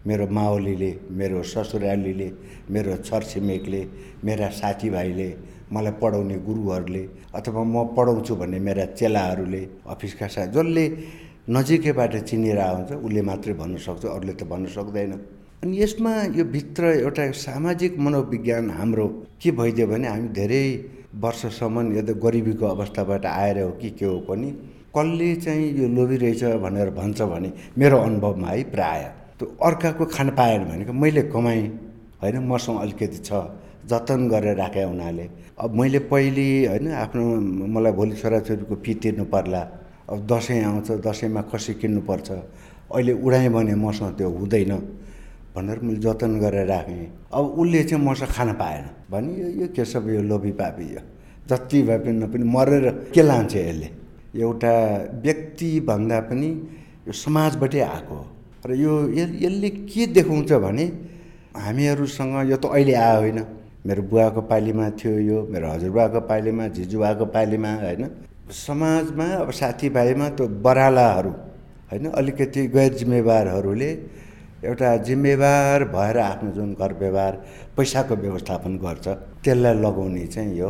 मेरो 0.10 0.28
माओलीले 0.38 0.92
मेरो 1.20 1.42
ससुरालीले 1.54 2.30
मेरो 2.74 2.96
छरछिमेकले 3.08 3.82
मेरा 4.26 4.48
साथीभाइले 4.60 5.30
मलाई 5.74 5.94
पढाउने 6.02 6.38
गुरुहरूले 6.48 7.04
अथवा 7.38 7.64
म 7.64 7.86
पढाउँछु 7.98 8.36
भन्ने 8.36 8.60
मेरा 8.68 8.86
चेलाहरूले 9.00 9.62
अफिसका 9.94 10.28
साथी 10.36 10.52
जसले 10.54 10.86
नजिकैबाट 11.50 12.16
चिनेर 12.30 12.60
हुन्छ 12.62 12.92
उसले 13.06 13.22
मात्रै 13.30 13.54
भन्न 13.62 13.78
सक्छ 13.86 14.06
अरूले 14.06 14.34
त 14.34 14.44
भन्न 14.50 14.66
सक्दैन। 14.78 15.12
अनि 15.64 15.76
यसमा 15.82 16.12
यो 16.38 16.44
भित्र 16.56 16.84
एउटा 17.06 17.24
सामाजिक 17.38 17.98
मनोविज्ञान 18.00 18.70
हाम्रो 18.80 19.08
के 19.42 19.52
भइदियो 19.52 19.88
भने 19.88 20.08
हामी 20.08 20.28
धेरै 20.40 20.66
वर्षसम्म 21.22 21.98
यता 21.98 22.14
गरिबीको 22.26 22.66
अवस्थाबाट 22.66 23.26
आएर 23.26 23.60
हो 23.62 23.72
कि 23.82 23.90
के 24.00 24.06
हो 24.06 24.18
पनि 24.30 24.50
कसले 24.96 25.30
चाहिँ 25.46 25.68
यो 25.80 25.88
लोभी 25.96 26.18
रहेछ 26.18 26.44
भनेर 26.66 26.90
भन्छ 26.98 27.22
भने 27.22 27.52
मेरो 27.78 27.98
अनुभवमा 28.00 28.48
है 28.48 28.64
प्राय। 28.72 29.02
त्यो 29.40 29.48
अर्काको 29.64 30.06
खान 30.06 30.30
पाएन 30.36 30.64
भनेको 30.68 30.94
मैले 30.94 31.22
कमाएँ। 31.32 31.68
होइन 32.22 32.38
मसँग 32.44 32.80
अलिकति 32.80 33.18
छ 33.24 33.32
जतन 33.88 34.28
गरेर 34.28 34.56
राखेँ 34.58 34.86
उनीहरूले। 34.86 35.26
अब 35.58 35.70
मैले 35.80 36.00
पहिले 36.12 36.46
होइन 36.68 36.92
आफ्नो 36.94 37.24
मलाई 37.72 37.92
भोलि 37.96 38.16
छोराछोरीको 38.20 38.76
फी 38.84 38.94
तिर्नु 39.02 39.26
पर्ला। 39.32 39.62
अब 40.12 40.28
दसैँ 40.28 40.64
आउँछ 40.64 40.92
दसैँमा 41.08 41.42
खसी 41.48 41.74
किन्नुपर्छ 41.80 42.30
अहिले 42.92 43.14
उडाएँ 43.16 43.50
भने 43.50 43.76
मसँग 43.76 44.18
त्यो 44.18 44.30
हुँदैन 44.30 44.72
भनेर 45.56 45.80
मैले 45.80 46.00
जतन 46.04 46.40
गरेर 46.40 46.68
राखेँ। 46.68 47.32
अब 47.34 47.46
उसले 47.56 47.84
चाहिँ 47.84 48.04
मसँग 48.04 48.30
खान 48.30 48.54
पाएन। 48.60 48.86
भने 49.08 49.34
यो 49.62 49.68
के 49.72 49.86
सब 49.86 50.10
यो 50.10 50.22
लोभी 50.22 50.52
पापी 50.52 50.86
यो? 50.94 51.02
जति 51.48 51.82
भए 51.84 51.98
पनि 51.98 52.12
नपनि 52.20 52.44
मरेर 52.44 52.90
के 53.16 53.22
लान्छ 53.22 53.56
यसले? 53.56 53.90
एउटा 54.36 54.74
व्यक्तिभन्दा 55.24 56.20
पनि 56.28 56.50
यो 57.08 57.14
समाजबाटै 57.16 57.80
आएको 57.80 58.16
हो। 58.16 58.26
र 58.66 58.76
यो 58.76 58.94
यसले 59.16 59.70
के 59.88 60.06
देखाउँछ 60.12 60.52
भने 60.54 60.86
हामीहरूसँग 61.56 62.50
यो 62.52 62.58
त 62.58 62.66
अहिले 62.68 62.94
आयो 62.94 63.20
होइन। 63.20 63.40
मेरो 63.88 64.02
बुवाको 64.04 64.42
पालीमा 64.52 64.90
थियो 65.00 65.16
यो 65.20 65.38
मेरो 65.48 65.68
हजुरबाको 65.72 66.20
पालीमा 66.28 66.68
जिजुबाको 66.76 67.26
पालीमा 67.32 67.72
होइन। 67.80 68.04
समाजमा 68.52 69.26
अब 69.44 69.52
साथीभाइमा 69.52 70.28
त्यो 70.36 70.48
बरालाहरू 70.60 71.32
होइन 71.90 72.06
अलिकति 72.12 72.68
गैर 72.68 72.94
जिम्मेवारहरूले 73.00 73.92
एउटा 74.68 74.90
जिम्मेवार 75.08 75.84
भएर 75.96 76.18
आफ्नो 76.20 76.52
जुन 76.52 76.74
घर 76.76 76.94
व्यवहार 77.00 77.34
पैसाको 77.78 78.16
व्यवस्थापन 78.16 78.78
गर्छ 78.78 79.08
त्यसलाई 79.44 79.74
लगाउने 79.80 80.26
चाहिँ 80.28 80.58
यो 80.60 80.70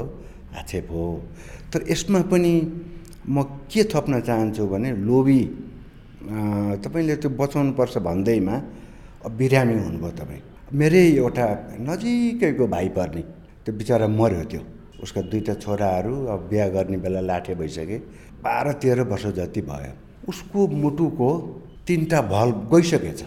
आक्षेप 0.53 0.87
हो। 0.91 1.05
तर 1.73 1.89
यसमा 1.89 2.21
पनि 2.29 2.53
म 3.29 3.43
के 3.65 3.83
थप्न 3.83 4.21
चाहन्छु 4.21 4.65
भने 4.67 4.91
लोभी 4.93 5.41
तपाईँले 6.19 7.15
त्यो 7.15 7.29
बचाउनुपर्छ 7.31 7.97
भन्दैमा 8.03 8.55
बिरामी 9.39 9.75
हुनुभयो 9.79 10.11
तपाईँ। 10.19 10.41
मेरै 10.73 11.03
एउटा 11.15 11.45
नजिकैको 11.79 12.67
भाइ 12.67 12.87
पर्ने 12.91 13.21
त्यो 13.63 13.71
बिचरा 13.79 14.07
मऱ्यो 14.09 14.43
त्यो। 14.51 14.61
उसका 14.99 15.21
दुईवटा 15.31 15.53
छोराहरू 15.63 16.13
अब 16.27 16.39
बिहा 16.51 16.67
गर्ने 16.75 16.97
बेला 16.99 17.21
लाठे 17.23 17.55
भइसके 17.55 17.97
बाह्र 18.43 18.67
तेह्र 18.83 19.01
वर्ष 19.07 19.25
जति 19.39 19.61
भयो। 19.63 19.93
उसको 20.27 20.59
मुटुको 20.67 21.29
तिनवटा 21.87 22.19
भल 22.27 22.49
गइसकेछ। 22.67 23.23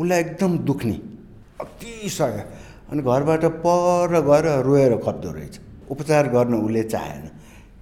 उसलाई 0.00 0.20
एकदम 0.20 0.58
दुख्ने। 0.64 0.96
अतिसक्यो 1.60 2.44
अनि 2.90 3.00
घरबाट 3.04 3.44
पर 3.60 4.12
गएर 4.16 4.46
रोएर 4.64 4.96
खप्दो 5.04 5.30
रहेछ। 5.30 5.60
उपचार 5.92 6.28
गर्न 6.32 6.54
उसले 6.56 6.82
चाहेन 6.88 7.24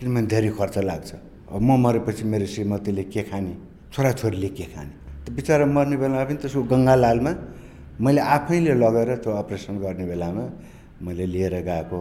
किनभने 0.00 0.26
धेरै 0.26 0.50
खर्च 0.58 0.78
लाग्छ। 0.82 1.10
अब 1.54 1.60
म 1.62 1.78
मरेपछि 1.78 2.24
मेरो 2.26 2.46
श्रीमतीले 2.46 3.02
के 3.06 3.22
खाने? 3.22 3.54
छोराछोरीले 3.92 4.48
के 4.56 4.64
खाने? 4.72 4.92
त्यो 5.24 5.30
बिचरा 5.36 5.66
मर्ने 5.66 5.96
बेलामा 5.96 6.24
पनि 6.28 6.38
त्यसको 6.42 6.62
गङ्गालालमा 6.72 7.32
मैले 8.04 8.20
आफैले 8.36 8.74
लगेर 8.82 9.10
त्यो 9.24 9.30
अपरेसन 9.42 9.74
गर्ने 9.82 10.04
बेलामा 10.12 10.44
मैले 11.04 11.26
लिएर 11.34 11.54
गएको। 11.68 12.00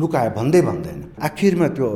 लुकायो 0.00 0.30
भन्दै 0.38 0.60
भन्दैन। 0.68 1.00
आखिरमा 1.28 1.68
त्यो 1.76 1.86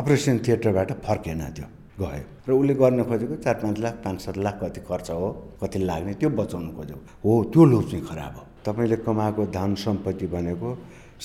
अपरेसन 0.00 0.34
थिएटरबाट 0.44 0.90
फर्केन 1.06 1.40
त्यो 1.56 1.66
गयो। 2.00 2.24
र 2.48 2.50
उसले 2.52 2.74
गर्न 2.80 3.00
खोजेको 3.08 3.34
चार 3.44 3.54
पाँच 3.62 3.76
लाख 3.84 3.94
पाँच 4.04 4.18
सात 4.24 4.36
लाख 4.44 4.54
कति 4.62 4.80
खर्च 4.88 5.08
हो 5.10 5.28
कति 5.60 5.78
लाग्ने 5.88 6.12
त्यो 6.20 6.28
बचाउनु 6.30 6.70
खोजेको। 6.76 7.00
हो 7.24 7.32
त्यो 7.52 7.64
लोभ 7.64 7.84
चाहिँ 7.90 8.04
खराब 8.06 8.34
हो। 8.36 8.42
तपाईँले 8.66 8.96
कमाएको 9.06 9.42
धन 9.56 9.74
सम्पत्ति 9.84 10.26
भनेको 10.34 10.68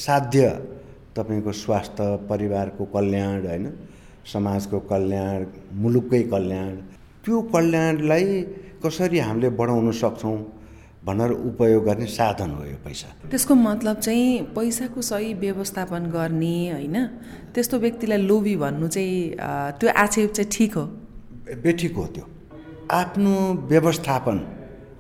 साध्य 0.06 0.42
तपाईँको 1.16 1.52
स्वास्थ्य 1.52 2.04
परिवारको 2.30 2.84
कल्याण 2.96 3.46
होइन? 3.48 3.66
समाजको 4.24 4.80
कल्याण 4.92 5.46
मुलुककै 5.84 6.22
कल्याण 6.34 6.74
त्यो 7.24 7.42
कल्याणलाई 7.56 8.25
कसरी 8.84 9.20
हामीले 9.20 9.50
बढाउन 9.56 9.92
सक्छौँ 9.96 10.38
भनेर 11.08 11.32
उपयोग 11.32 11.84
गर्ने 11.86 12.06
साधन 12.06 12.50
हो 12.51 12.63
यो 12.65 12.77
पैसा। 12.84 13.08
त्यसको 13.32 13.56
मतलब 13.56 13.96
चाहिँ 14.00 14.51
पैसाको 14.56 15.01
सही 15.01 15.34
व्यवस्थापन 15.39 16.03
गर्ने 16.12 16.56
होइन? 16.72 16.98
त्यस्तो 17.56 17.80
व्यक्तिलाई 17.80 18.20
लोभी 18.27 18.56
भन्नु 18.60 18.88
चाहिँ 18.88 19.15
त्यो 19.80 19.89
आक्षेप 20.03 20.32
चाहिँ 20.36 20.50
ठिक 20.51 20.74
हो? 20.75 20.84
बेठिक 21.63 21.96
हो 21.96 22.06
त्यो। 22.12 22.25
आफ्नो 22.92 23.34
व्यवस्थापन 23.72 24.38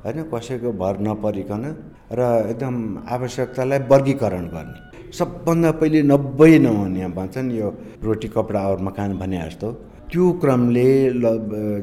होइन? 0.03 0.23
कसैको 0.31 0.71
भर 0.79 0.93
नपरिकन 1.03 1.63
र 2.11 2.21
एकदम 2.51 2.75
आवश्यकतालाई 3.03 3.79
वर्गीकरण 3.91 4.45
गर्ने। 4.55 4.79
सबभन्दा 5.11 5.71
पहिले 5.79 6.01
नब्बे 6.03 6.59
नहुने 6.59 7.07
भन्छन् 7.19 7.51
यो 7.51 7.67
रोटी 8.03 8.27
कपडा 8.31 8.61
और 8.69 8.81
मकान 8.81 9.17
भने 9.19 9.37
जस्तो। 9.43 9.67
त्यो 10.11 10.31
क्रमले 10.41 10.89
ल 11.13 11.25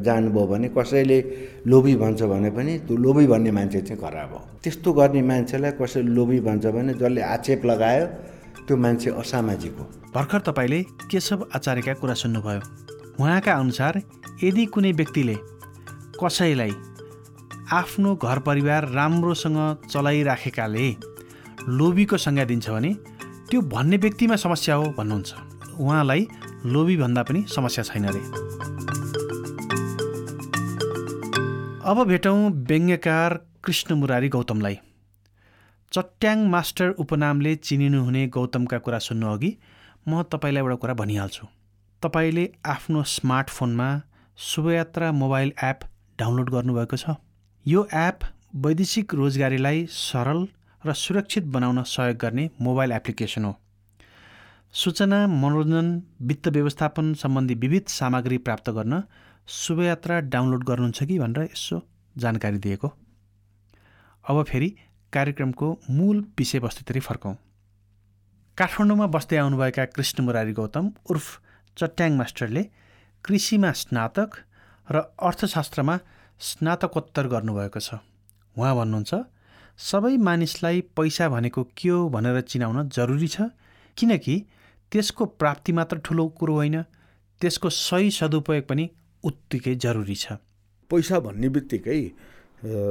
जानुभयो 0.04 0.46
भने 0.46 0.68
कसैले 0.76 1.18
लोभी 1.66 1.94
भन्छ 1.96 2.22
भने 2.22 2.50
पनि 2.50 2.72
त्यो 2.86 2.96
लोभी 2.96 3.26
भन्ने 3.26 3.50
मान्छे 3.50 3.80
चाहिँ 3.80 4.00
खराब 4.02 4.32
हो। 4.32 4.40
त्यस्तो 4.62 4.92
गर्ने 4.92 5.22
मान्छेलाई 5.22 5.72
कसैले 5.80 6.10
लोभी 6.16 6.40
भन्छ 6.40 6.66
भने 6.66 6.94
जसले 6.94 7.20
आक्षेप 7.34 7.64
लगायो 7.66 8.06
त्यो 8.66 8.76
मान्छे 8.76 9.10
असामाजिक 9.10 9.74
हो। 9.78 9.84
भर्खर 10.14 10.40
तपाईँले 10.46 10.80
केशव 11.10 11.46
आचार्यका 11.54 11.94
कुरा 12.00 12.14
सुन्नुभयो। 12.14 12.60
उहाँका 13.20 13.52
अनुसार 13.52 13.94
यदि 14.42 14.64
कुनै 14.66 14.92
व्यक्तिले 14.92 15.36
कसैलाई 16.22 16.72
आफ्नो 17.72 18.14
घर 18.16 18.38
परिवार 18.46 18.88
राम्रोसँग 18.94 19.58
चलाइराखेकाले 19.90 20.86
लोभीको 21.68 22.16
संज्ञा 22.16 22.44
दिन्छ 22.44 22.70
भने 22.70 22.90
त्यो 23.50 23.60
भन्ने 23.74 23.96
व्यक्तिमा 23.96 24.36
समस्या 24.36 24.74
हो 24.74 24.84
भन्नुहुन्छ। 24.98 25.30
उहाँलाई 25.80 26.22
लोभी 26.66 26.96
भन्दा 26.96 27.22
पनि 27.22 27.44
समस्या 27.48 27.82
छैन 27.84 28.04
रे। 28.04 28.20
अब 31.90 32.04
भेटौँ 32.08 32.50
व्यङ्ग्यकार 32.68 33.34
कृष्ण 33.64 33.94
मुरारी 33.94 34.28
गौतमलाई। 34.28 34.76
चट्याङ 35.92 36.46
मास्टर 36.48 36.90
उपनामले 36.98 37.54
चिनिनुहुने 37.56 38.26
गौतमका 38.28 38.78
कुरा 38.78 38.98
सुन्नु 38.98 39.26
अघि 39.26 39.50
म 40.08 40.22
तपाईँलाई 40.22 40.62
एउटा 40.62 40.76
कुरा 40.76 40.94
भनिहाल्छु। 40.94 41.46
तपाईँले 42.02 42.44
आफ्नो 42.66 43.02
स्मार्टफोनमा 43.14 43.88
शुभयात्रा 44.38 45.12
मोबाइल 45.12 45.52
एप 45.64 45.80
डाउनलोड 46.18 46.50
गर्नुभएको 46.50 46.96
छ। 46.96 47.16
यो 47.66 47.88
एप 47.94 48.18
वैदेशिक 48.56 49.14
रोजगारीलाई 49.14 49.86
सरल 49.88 50.46
र 50.84 50.92
सुरक्षित 50.92 51.44
बनाउन 51.56 51.82
सहयोग 51.88 52.16
गर्ने 52.16 52.48
मोबाइल 52.60 52.92
एप्लिकेसन 52.92 53.44
हो। 53.44 53.52
सूचना 54.74 55.16
मनोरञ्जन 55.26 55.86
वित्त 56.22 56.48
व्यवस्थापन 56.48 57.12
सम्बन्धी 57.14 57.54
विविध 57.54 57.86
सामग्री 57.88 58.36
प्राप्त 58.38 58.68
गर्न 58.70 59.00
शुभयात्रा 59.48 60.18
डाउनलोड 60.30 60.64
गर्नुहुन्छ 60.64 61.02
कि 61.04 61.18
भनेर 61.18 61.42
यसो 61.42 61.80
जानकारी 62.16 62.58
दिएको। 62.58 62.88
अब 64.24 64.42
फेरि 64.48 64.68
कार्यक्रमको 65.12 65.68
मूल 65.90 66.20
विषयवस्तुतिर 66.38 67.00
फर्कौँ। 67.00 67.34
काठमाडौँमा 68.58 69.06
बस्दै 69.06 69.36
आउनुभएका 69.36 69.84
कृष्ण 69.90 70.24
मुरारी 70.24 70.52
गौतम 70.52 70.90
उर्फ 71.10 71.26
चट्याङ 71.76 72.16
मास्टरले 72.16 72.62
कृषिमा 73.24 73.72
स्नातक 73.82 74.38
र 74.88 75.02
अर्थशास्त्रमा 75.20 75.98
स्नातकोत्तर 76.40 77.26
गर्नुभएको 77.26 77.80
छ। 77.80 77.98
उहाँ 78.54 78.74
भन्नुहुन्छ 78.76 79.12
सबै 79.90 80.16
मानिसलाई 80.30 80.80
पैसा 80.94 81.28
भनेको 81.28 81.64
के 81.76 81.88
हो 81.88 82.08
भनेर 82.08 82.40
चिनाउन 82.46 82.88
जरुरी 82.88 83.28
छ 83.28 83.50
किनकि 83.96 84.36
त्यसको 84.92 85.24
प्राप्ति 85.40 85.72
मात्र 85.72 85.96
ठुलो 85.98 86.28
कुरो 86.38 86.54
होइन। 86.54 86.82
त्यसको 87.40 87.68
सही 87.70 88.10
सदुपयोग 88.10 88.64
पनि 88.68 88.84
उत्तिकै 89.24 89.74
जरुरी 89.74 90.14
छ। 90.14 90.32
पैसा 90.90 91.18
भन्ने 91.20 91.48
बित्तिकै 91.48 92.00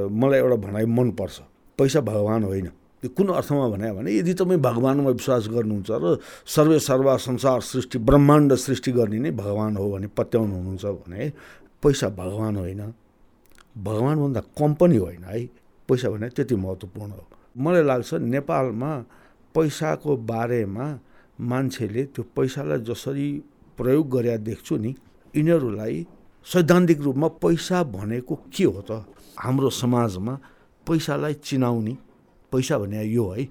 मलाई 0.09 0.39
एउटा 0.39 0.55
भनाइ 0.55 0.85
मनपर्छ। 0.87 1.39
पैसा 1.77 1.99
भगवान् 2.01 2.43
होइन। 2.43 2.67
यो 3.03 3.09
कुन 3.09 3.27
अर्थमा 3.31 3.67
भने 3.69 3.91
भने 3.93 4.11
यदि 4.11 4.33
तपाईँ 4.33 4.59
भगवान्मा 4.59 5.09
विश्वास 5.09 5.47
गर्नुहुन्छ 5.47 5.89
र 5.91 6.19
सर्वे 6.45 6.79
सर्वा 6.79 7.15
संसार 7.17 7.61
सृष्टि 7.61 7.97
ब्रह्माण्ड 7.99 8.55
सृष्टि 8.55 8.91
गर्ने 8.91 9.19
नै 9.19 9.31
भगवान् 9.31 9.77
हो 9.77 9.85
भने 9.91 10.07
पत्याउनु 10.11 10.55
हुनुहुन्छ 10.55 10.85
भने 11.03 11.31
पैसा 11.83 12.09
भगवान् 12.11 12.57
होइन। 12.57 12.81
भगवान्भन्दा 13.77 14.41
पनि 14.75 14.97
होइन 14.97 15.23
है। 15.23 15.45
पैसा 15.89 16.09
भने 16.09 16.29
त्यति 16.29 16.55
महत्त्वपूर्ण 16.55 17.11
हो। 17.11 17.23
मलाई 17.57 17.83
लाग्छ 17.83 18.13
नेपालमा 18.13 18.91
पैसाको 19.55 20.17
बारेमा 20.17 20.87
मान्छेले 21.39 22.03
त्यो 22.13 22.23
पैसालाई 22.35 22.79
जसरी 22.83 23.27
प्रयोग 23.77 24.05
गरे 24.11 24.37
देख्छु 24.37 24.77
नि 24.77 24.91
यिनीहरूलाई 25.33 25.95
सैद्धान्तिक 26.47 26.99
रूपमा 27.01 27.27
पैसा 27.39 27.83
भनेको 27.95 28.35
के 28.51 28.63
हो 28.63 28.81
त? 28.81 28.91
हाम्रो 29.39 29.69
समाजमा 29.69 30.33
पैसालाई 30.87 31.33
चिनाउने 31.47 31.93
पैसा 32.51 32.77
भने 32.77 33.03
यो 33.05 33.25
है 33.29 33.43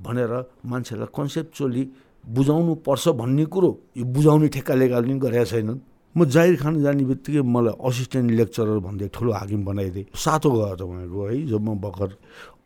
भनेर 0.00 0.32
मान्छेलाई 0.66 1.08
कन्सेप्चुअली 1.16 1.82
बुझाउनु 2.24 2.74
पर्छ 2.86 3.08
भन्ने 3.20 3.44
कुरो 3.54 3.70
यो 3.96 4.04
बुझाउने 4.04 4.48
ठेक्का 4.48 4.74
पनि 4.74 5.18
गरेका 5.18 5.44
छैनन्। 5.44 5.78
म 6.16 6.24
जाहिर 6.24 6.56
खान 6.56 6.82
जाने 6.82 7.04
बित्तिकै 7.04 7.42
मलाई 7.44 7.74
असिस्टेन्ट 7.76 8.30
लेक्चरर 8.40 8.78
भन्दै 8.80 9.08
ठुलो 9.14 9.32
हाकिम 9.32 9.64
बनाइदिए। 9.64 10.06
सातो 10.16 10.48
गयो 10.50 10.74
तपाईँको 10.80 11.20
है 11.28 11.36
जब 11.46 11.60
म 11.60 11.76
भर्खर 11.76 12.10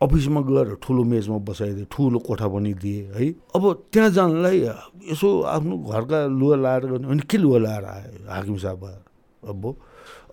अफिसमा 0.00 0.40
गएर 0.40 0.68
ठुलो 0.80 1.02
मेजमा 1.04 1.38
बसाइदिएँ 1.44 1.86
ठुलो 1.92 2.18
कोठा 2.24 2.48
पनि 2.48 2.72
दिएँ 2.80 3.12
है। 3.12 3.24
अब 3.52 3.64
त्यहाँ 3.92 4.10
जानलाई 4.16 4.58
यसो 5.12 5.28
आफ्नो 5.44 5.76
घरका 5.76 6.18
लुगा 6.40 6.56
लाएर 6.56 6.84
गर्ने 6.88 7.06
अनि 7.12 7.22
के 7.28 7.36
लुगा 7.36 7.58
लाएर 7.58 7.84
आयो 7.84 8.32
हाकिम 8.32 8.56
साहब 8.64 8.84
अब 9.44 9.62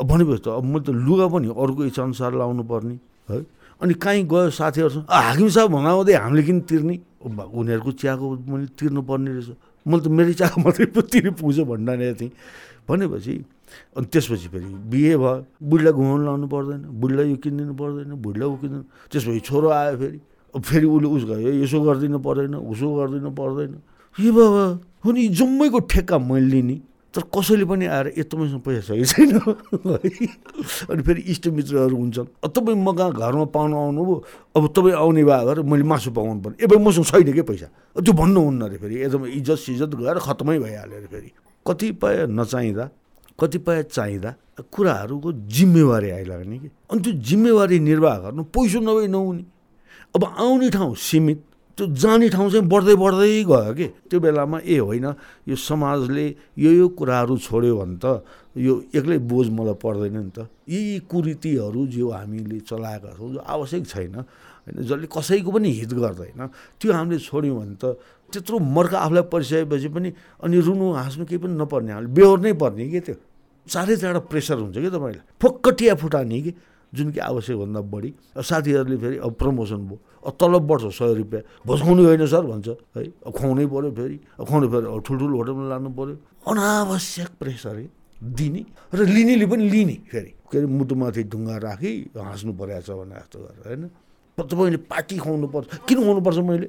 भनेपछि 0.08 0.42
त 0.44 0.48
अब 0.56 0.64
म 0.64 0.80
त 0.80 0.96
लुगा 0.96 1.28
पनि 1.28 1.48
अर्को 1.52 1.82
इच्छाअनुसार 1.92 2.32
लाउनु 2.40 2.64
पर्ने 2.64 2.96
है। 3.28 3.40
अनि 3.84 3.94
काहीँ 4.00 4.24
गयो 4.24 4.50
साथीहरूसँग 4.56 5.06
हाकिम 5.12 5.50
साहब 5.52 5.72
भनाउँदै 5.76 6.14
हामीले 6.16 6.44
किन 6.48 6.60
तिर्ने? 6.64 6.96
उनीहरूको 7.28 7.92
चियाको 7.92 8.26
मैले 8.48 8.68
तिर्नुपर्ने 8.72 9.32
रहेछ। 9.36 9.50
मैले 9.84 10.02
त 10.02 10.08
मेरो 10.08 10.34
चियाको 10.34 10.58
मात्रै 10.64 10.86
तिर्नु 11.12 11.32
पुग्छ 11.36 11.60
भन्दा 11.68 11.94
थिएँ। 12.16 12.32
भनेपछि 12.88 13.34
अनि 13.98 14.06
त्यसपछि 14.12 14.48
फेरि 14.54 14.68
बिहे 14.92 15.16
भयो 15.18 15.46
बुढीलाई 15.64 15.94
घुमाउनु 15.94 16.24
लाउनु 16.26 16.48
पर्दैन 16.48 16.82
बुढीलाई 17.02 17.28
यो 17.30 17.38
किनिदिनु 17.44 17.74
पर्दैन 17.76 18.10
बुढीलाई 18.24 18.48
ऊ 18.48 18.56
किनिदिनु 18.62 18.84
त्यसपछि 19.12 19.40
छोरो 19.48 19.68
आयो 19.70 19.98
फेरि 19.98 20.20
अब 20.56 20.62
फेरि 20.62 20.86
उसले 20.88 21.08
उस 21.08 21.24
गयो 21.30 21.52
यसो 21.64 21.78
गरिदिनु 21.84 22.20
पर्दैन 22.20 22.56
उसो 22.56 22.88
गरिदिनु 22.96 23.32
पर्दैन। 23.36 23.72
ए 24.18 24.32
बाबा 24.32 24.64
हो 25.06 25.12
नि 25.12 25.28
जम्मैको 25.38 25.80
ठेक्का 25.92 26.18
मैले 26.18 26.48
लिने। 26.50 26.78
तर 27.14 27.24
कसैले 27.34 27.66
पनि 27.66 27.86
आएर 27.86 28.08
ए 28.18 28.24
तपाईँसँग 28.30 28.62
पैसा 28.62 28.94
कि 28.94 29.06
छैन 29.06 29.32
है 29.38 29.98
अनि 30.92 31.02
फेरि 31.02 31.22
इष्टमित्रहरू 31.34 31.96
हुन्छन्। 31.98 32.28
अब 32.46 32.50
तपाईँ 32.52 32.78
म 32.78 32.94
कहाँ 32.94 33.12
घरमा 33.12 33.46
पाउनु 33.54 33.76
आउनुभयो? 33.78 34.16
अब 34.56 34.64
तपाईँ 34.76 34.96
आउने 34.96 35.24
भए 35.24 35.40
अगर 35.46 35.62
मैले 35.66 35.84
मासु 35.84 36.12
पकाउनु 36.12 36.42
पर्ने। 36.42 36.56
ए 36.62 36.66
भाइ 36.68 36.80
मसँग 36.84 37.06
छैन 37.06 37.32
क्या 37.34 37.44
पैसा? 37.44 37.68
त्यो 37.98 38.14
भन्नुहुन्न 38.14 38.62
अरे 38.62 38.78
फेरि। 38.78 38.96
एकदम 39.02 39.26
इज्जत 39.26 39.58
सिज्जत 39.58 39.92
गएर 39.98 40.18
खत्तमै 40.26 40.58
भइहाल्यो 40.60 40.98
अरे 40.98 41.08
फेरि। 41.10 41.30
कतिपय 41.66 42.26
नचाहिँदा 42.30 42.86
कतिपय 43.39 43.84
चाहिँदा 43.94 44.34
कुराहरूको 44.74 45.32
जिम्मेवारी 45.53 46.10
आइलाग्ने 46.10 46.58
कि? 46.60 46.70
अनि 46.91 47.01
त्यो 47.01 47.13
जिम्मेवारी 47.22 47.79
निर्वाह 47.79 48.17
गर्नु 48.17 48.44
पैसो 48.50 48.79
नभए 48.82 49.08
नहुने। 49.08 49.44
अब 50.15 50.24
आउने 50.25 50.70
ठाउँ 50.74 50.96
सीमित 50.98 51.44
त्यो 51.77 51.86
जाने 51.94 52.29
ठाउँ 52.34 52.50
चाहिँ 52.50 52.65
बढ्दै 52.65 52.96
बढ्दै 52.98 53.29
गयो 53.46 53.74
कि? 53.77 53.88
त्यो 54.10 54.20
बेलामा 54.20 54.58
ए 54.65 54.77
होइन 54.82 55.06
यो 55.46 55.56
समाजले 55.56 56.25
यो 56.58 56.72
यो 56.74 56.88
कुराहरू 56.98 57.38
छोड्यो 57.38 57.77
भने 57.77 57.98
त 58.01 58.25
यो 58.58 58.74
एक्लै 58.98 59.17
बोझ 59.29 59.48
मलाई 59.53 59.77
पर्दैन 59.77 60.17
नि 60.17 60.32
त। 60.34 60.50
यी 60.65 61.06
कुरीतिहरू 61.06 61.82
जो 61.94 62.10
हामीले 62.10 62.60
चलाएका 62.65 63.13
छौँ 63.13 63.29
जो 63.38 63.39
आवश्यक 63.46 63.84
छैन 63.86 64.15
होइन 64.17 64.82
जसले 64.82 65.06
कसैको 65.06 65.50
पनि 65.53 65.70
हित 65.77 65.94
गर्दैन 65.94 66.50
त्यो 66.82 66.89
हामीले 66.89 67.20
छोड्यौँ 67.22 67.53
भने 67.53 67.77
त 67.77 67.94
त्यत्रो 68.34 68.58
मर्का 68.58 68.98
आफूलाई 68.98 69.24
परिसकेपछि 69.29 69.89
पनि 69.94 70.10
अनि 70.41 70.58
रुनु 70.58 70.86
हाँस्नु 70.98 71.24
केही 71.29 71.39
पनि 71.46 71.53
नपर्ने 71.62 71.91
हामीले 71.94 72.10
बेहोर्नै 72.17 72.53
पर्ने 72.58 72.89
कि 72.89 73.00
त्यो? 73.06 73.15
चारैतिरबाट 73.68 74.24
प्रेसर 74.30 74.58
हुन्छ 74.58 74.78
कि 74.78 74.90
तपाईँलाई? 74.90 75.22
फोक्कटिया 75.42 75.96
फुटाने 75.96 76.42
कि? 76.42 76.54
जुन 76.94 77.12
कि 77.12 77.20
आवश्यकभन्दा 77.20 77.82
बढी। 77.92 78.14
साथीहरूले 78.40 78.98
फेरि 78.98 79.18
अब 79.18 79.34
प्रमोसन 79.36 79.82
भयो। 79.88 80.00
अब 80.26 80.34
तलब 80.40 80.64
बढ्छ 80.68 80.84
सय 80.96 81.14
रुपियाँ। 81.14 81.44
भोजखाउने 81.68 82.04
होइन 82.04 82.26
सर 82.28 82.46
भन्छ। 82.48 82.68
है 82.96 83.04
अब 83.28 83.32
खुवाउनै 83.36 83.66
पऱ्यो 83.68 83.92
फेरि। 83.92 84.18
अब 84.40 84.46
खुवाउनु 84.48 84.68
पऱ्यो 84.72 84.88
अब 84.96 85.00
ठुल्ठुलो 85.04 85.36
होटलमा 85.38 85.68
लानु 85.70 85.90
पऱ्यो 85.92 86.16
अनावश्यक 86.48 87.30
प्रेसर 87.40 87.76
दिने 88.18 88.66
र 88.94 89.00
लिनेले 89.06 89.46
पनि 89.46 89.70
लिने 89.70 89.98
फेरि। 90.12 90.32
के 90.48 90.58
अरे 90.58 90.68
मुटुमाथि 90.68 91.24
ढुङ्गा 91.28 91.56
राखी 91.60 91.92
हाँस्नु 92.18 92.52
परेको 92.56 92.82
छ 92.82 92.90
भने 92.98 93.16
जस्तो 93.20 93.38
गरेर 93.40 93.68
होइन? 93.68 93.84
तपाईँले 94.38 94.78
पार्टी 94.88 95.18
खुवाउनु 95.18 95.48
पर्छ। 95.48 95.68
किन 95.88 95.98
खुवाउनुपर्छ 95.98 96.38
मैले? 96.40 96.68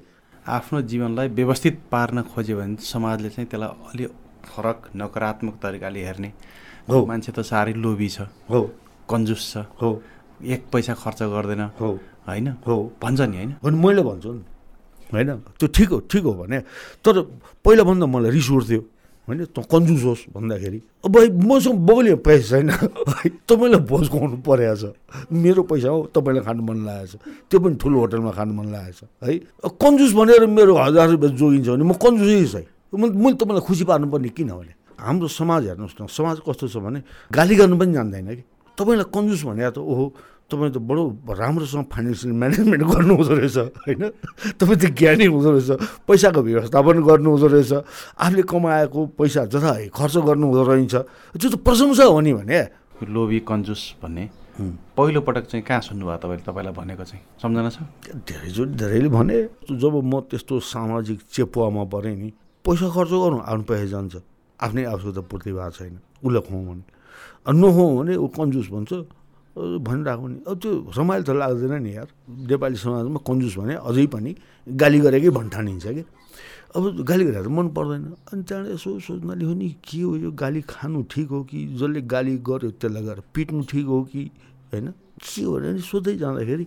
आफ्नो 0.49 0.81
जीवनलाई 0.83 1.28
व्यवस्थित 1.28 1.75
पार्न 1.93 2.23
खोज्यो 2.35 2.57
भने 2.59 2.76
समाजले 2.83 3.28
चाहिँ 3.31 3.49
त्यसलाई 3.49 3.71
अलि 3.87 4.05
फरक 4.50 4.78
नकारात्मक 4.97 5.55
तरिकाले 5.62 6.05
हेर्ने 6.05 6.33
हो। 6.88 7.04
मान्छे 7.07 7.33
त 7.33 7.40
साह्रै 7.40 7.73
लोभी 7.76 8.09
छ। 8.09 8.28
हो। 8.50 8.61
कन्जुस 9.11 9.42
छ। 9.52 9.57
हो। 9.80 9.88
एक 10.45 10.62
पैसा 10.73 10.95
खर्च 10.95 11.23
गर्दैन। 11.23 11.62
हो। 11.80 11.88
होइन? 12.28 12.49
हो। 12.66 12.76
भन्छ 13.02 13.21
नि 13.21 13.37
होइन? 13.37 13.50
भने 13.62 13.76
मैले 13.76 14.02
भन्छु 14.02 14.33
नि 14.33 14.45
होइन? 15.12 15.30
त्यो 15.59 15.68
ठिक 15.68 15.88
हो 15.88 15.99
ठिक 16.11 16.23
हो 16.25 16.33
भने 16.33 16.59
तर 17.04 17.14
पहिलाभन्दा 17.64 18.07
मलाई 18.07 18.30
रिस 18.30 18.50
उठ्थ्यो 18.50 18.80
होइन? 19.28 19.45
त 19.45 19.59
कन्जुस 19.68 20.02
होस् 20.04 20.25
भन्दाखेरि। 20.33 20.80
अब 21.04 21.11
भाइ 21.12 21.28
मसँग 21.28 21.78
बाउले 21.88 22.14
पैसा 22.25 22.61
छैन। 22.61 22.71
है 22.71 23.28
तपाईँलाई 23.49 23.80
भोज 23.85 24.09
खुवाउनु 24.09 24.37
परेको 24.40 24.76
छ 24.76 24.85
मेरो 25.33 25.62
पैसा 25.68 25.88
हो 25.88 26.00
तपाईँलाई 26.12 26.45
खानु 26.45 26.62
मन 26.64 26.78
लागेको 26.88 27.16
छ। 27.16 27.21
त्यो 27.49 27.59
पनि 27.61 27.76
ठुलो 27.76 27.97
होटलमा 28.00 28.33
खानु 28.33 28.52
मन 28.52 28.66
लागेको 28.73 28.97
छ 28.97 29.28
है? 29.28 29.37
कन्जुस 29.76 30.12
भनेर 30.16 30.47
मेरो 30.49 30.73
हजार 30.76 31.08
रुपियाँ 31.12 31.32
जोगिन्छ 31.36 31.69
भने 31.69 31.84
म 31.84 31.93
कन्जुसै 31.97 32.45
छै 32.49 32.65
मैले 32.97 33.36
तपाईँलाई 33.36 33.65
खुसी 33.69 33.84
पार्नुपर्ने 33.84 34.28
किनभने 34.32 34.73
हाम्रो 34.99 35.28
समाज 35.30 35.63
हेर्नुहोस् 35.71 35.97
न 36.02 36.06
समाज 36.06 36.37
कस्तो 36.47 36.67
छ 36.69 36.76
भने 36.82 37.00
गाली 37.30 37.54
गर्नु 37.54 37.76
पनि 37.78 37.93
जान्दैन 37.95 38.28
कि। 38.34 38.43
तपाईँलाई 38.78 39.08
कन्जुस 39.15 39.43
भने 39.47 39.71
त 39.71 39.78
ओहो 39.78 40.04
तपाईँ 40.49 40.73
त 40.73 40.78
बडो 40.80 41.02
राम्रोसँग 41.28 41.87
फाइनेन्सियल 41.93 42.32
म्यानेजमेन्ट 42.32 42.82
गर्नु 42.89 43.13
हुँदो 43.15 43.34
रहेछ 43.37 43.58
होइन? 43.84 44.02
तपाईँ 44.56 44.78
त 44.80 44.84
ज्ञानी 44.97 45.26
हुँदो 45.28 45.50
रहेछ 45.54 45.71
पैसाको 46.08 46.41
व्यवस्थापन 46.41 46.97
गर्नु 47.04 47.28
हुँदो 47.30 47.47
रहेछ 47.52 47.73
आफूले 48.17 48.43
कमाएको 48.49 49.00
पैसा 49.19 49.45
जथा 49.52 49.73
खर्च 49.93 50.17
गर्नु 50.25 50.47
हुँदो 50.49 50.63
रहेछ 50.67 50.95
त्यो 51.37 51.49
त 51.52 51.56
प्रशंसा 51.61 52.04
हो 52.08 52.21
नि 52.25 52.32
भने। 52.32 52.61
लोभी 53.04 53.39
कन्जुस 53.45 53.82
भन्ने 54.02 54.25
पहिलो 54.97 55.21
पटक 55.23 55.45
चाहिँ 55.47 55.63
कहाँ 55.63 55.80
सुन्नुभयो 55.87 56.19
तपाईँले 56.19 56.43
तपाईँलाई 56.49 56.75
भनेको 56.75 57.04
चाहिँ? 57.04 57.23
सम्झना 57.39 57.71
छ? 57.71 57.78
धेरैचोटि 58.26 58.75
धेरैले 58.75 59.08
भने 59.15 59.37
जब 59.71 59.95
म 60.02 60.26
त्यस्तो 60.26 60.54
सामाजिक 60.58 61.19
चेपुवामा 61.30 61.84
परेँ 61.87 62.17
नि 62.17 62.28
पैसा 62.65 62.89
खर्च 62.89 63.13
गर्नु 63.15 63.39
आफ्नो 63.39 63.65
पैसा 63.69 63.87
जान्छ। 63.87 64.15
आफ्नै 64.60 64.84
आवश्यकता 64.84 65.23
पूर्ति 65.30 65.52
भएको 65.52 65.71
छैन। 65.71 65.99
उसलाई 66.25 66.42
खुवाउँ 66.47 66.66
भने। 66.66 66.84
नखुवाउँ 67.49 67.97
भने 67.99 68.14
ऊ 68.16 68.26
कन्जुस 68.28 68.68
भन्छ। 68.75 68.92
भनिरहेको 69.58 70.26
नि 70.28 70.38
अब 70.47 70.54
त्यो 70.62 70.71
रमाइलो 70.99 71.25
त 71.26 71.30
लाग्दैन 71.34 71.75
नि 71.82 71.90
यार। 71.97 72.08
नेपाली 72.47 72.76
समाजमा 72.78 73.21
कन्जुस 73.26 73.54
भने 73.58 73.75
अझै 73.82 74.06
पनि 74.06 74.30
गाली 74.68 74.99
गरेकै 75.00 75.30
भन्ठानिन्छ 75.30 75.86
कि। 75.86 76.04
अब 76.76 77.02
गाली 77.02 77.25
गरेर 77.25 77.49
मन 77.49 77.68
पर्दैन। 77.75 78.02
अनि 78.32 78.42
त्यहाँबाट 78.47 78.75
यसो 78.75 78.99
सोच्नाले 79.00 79.44
हो 79.44 79.54
नि 79.54 79.68
के 79.82 80.00
हो 80.02 80.16
यो 80.16 80.30
गाली 80.32 80.60
खानु 80.62 81.02
ठिक 81.10 81.28
हो 81.28 81.42
कि? 81.42 81.58
जसले 81.75 82.00
गाली 82.06 82.34
गर्यो 82.38 82.71
त्यसलाई 82.78 83.02
गएर 83.02 83.21
पिट्नु 83.34 83.62
ठिक 83.66 83.86
हो 83.86 84.02
कि? 84.12 84.23
होइन? 84.71 84.86
के 85.18 85.42
हो 85.42 85.52
भने 85.58 85.80
सोध्दै 85.82 86.14
जाँदाखेरि 86.23 86.66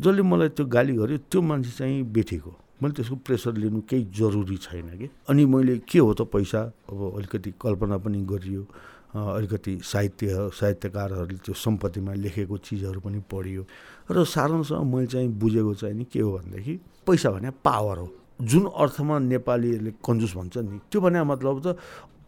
जसले 0.00 0.22
मलाई 0.22 0.48
त्यो 0.54 0.64
गाली 0.66 0.92
गर्यो 0.94 1.18
त्यो 1.30 1.40
मान्छे 1.42 1.70
चाहिँ 1.78 2.02
बेठिक 2.14 2.42
मैले 2.82 2.94
त्यसको 2.96 3.16
प्रेसर 3.26 3.52
लिनु 3.60 3.80
केही 3.84 4.04
जरुरी 4.16 4.56
छैन 4.56 4.88
कि? 4.98 5.08
अनि 5.28 5.44
मैले 5.44 5.78
के 5.84 5.98
हो 5.98 6.12
त 6.14 6.24
पैसा? 6.32 6.60
अब 6.88 6.98
अलिकति 7.16 7.50
कल्पना 7.60 7.96
पनि 8.00 8.20
गरियो। 8.24 8.62
अलिकति 9.10 9.78
साहित्य 9.84 10.50
साहित्यकारहरूले 10.54 11.36
त्यो 11.44 11.54
सम्पत्तिमा 11.54 12.12
लेखेको 12.24 12.56
चिजहरू 12.56 13.00
पनि 13.00 13.20
पढियो। 13.26 13.62
र 14.10 14.24
सारांशमा 14.24 14.80
मैले 14.80 15.06
चाहिँ 15.06 15.28
बुझेको 15.28 15.74
चाहिँ 15.74 15.94
नि 15.94 16.04
के 16.08 16.20
हो 16.20 16.30
भनेदेखि 16.38 16.74
पैसा 17.06 17.30
भने 17.30 17.50
पावर 17.60 17.98
हो। 17.98 18.08
जुन 18.40 18.64
अर्थमा 18.72 19.18
नेपालीहरूले 19.18 19.92
कन्जुस 20.00 20.32
भन्छ 20.36 20.56
नि 20.64 20.78
त्यो 20.88 21.00
भने 21.00 21.22
मतलब 21.26 21.56
त 21.60 21.76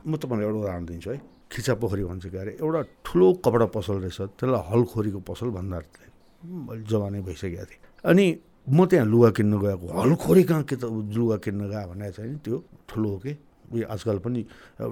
म 0.05 0.17
तपाईँलाई 0.19 0.47
एउटा 0.47 0.59
उदाहरण 0.59 0.85
दिन्छु 0.85 1.11
है। 1.11 1.19
खिचा 1.53 1.75
पोखरी 1.79 2.05
भन्छ 2.05 2.27
के 2.27 2.39
अरे 2.39 2.53
एउटा 2.61 2.81
ठुलो 3.07 3.27
कपडा 3.45 3.67
पसल 3.71 3.97
रहेछ 4.03 4.21
त्यसलाई 4.37 4.63
हलखोरीको 4.69 5.21
पसल 5.23 5.49
भन्दा 5.57 5.79
जमानै 6.91 7.21
भइसकेको 7.23 7.65
थिएँ। 7.71 7.81
अनि 8.05 8.27
म 8.69 8.87
त्यहाँ 8.87 9.07
लुगा 9.07 9.31
किन्न 9.37 9.59
गएको 9.59 9.87
हलखोरी 9.91 10.43
कहाँ 10.45 10.63
के 10.63 10.77
त 10.77 10.85
लुगा 10.87 11.37
किन्न 11.43 11.61
गयो 11.67 11.87
भने 11.91 12.11
चाहिँ 12.13 12.31
नि 12.31 12.39
त्यो 12.45 12.57
ठुलो 12.89 13.09
हो 13.09 13.19
कि? 13.19 13.33
उयो 13.73 13.87
आजकल 13.89 14.19
पनि 14.21 14.41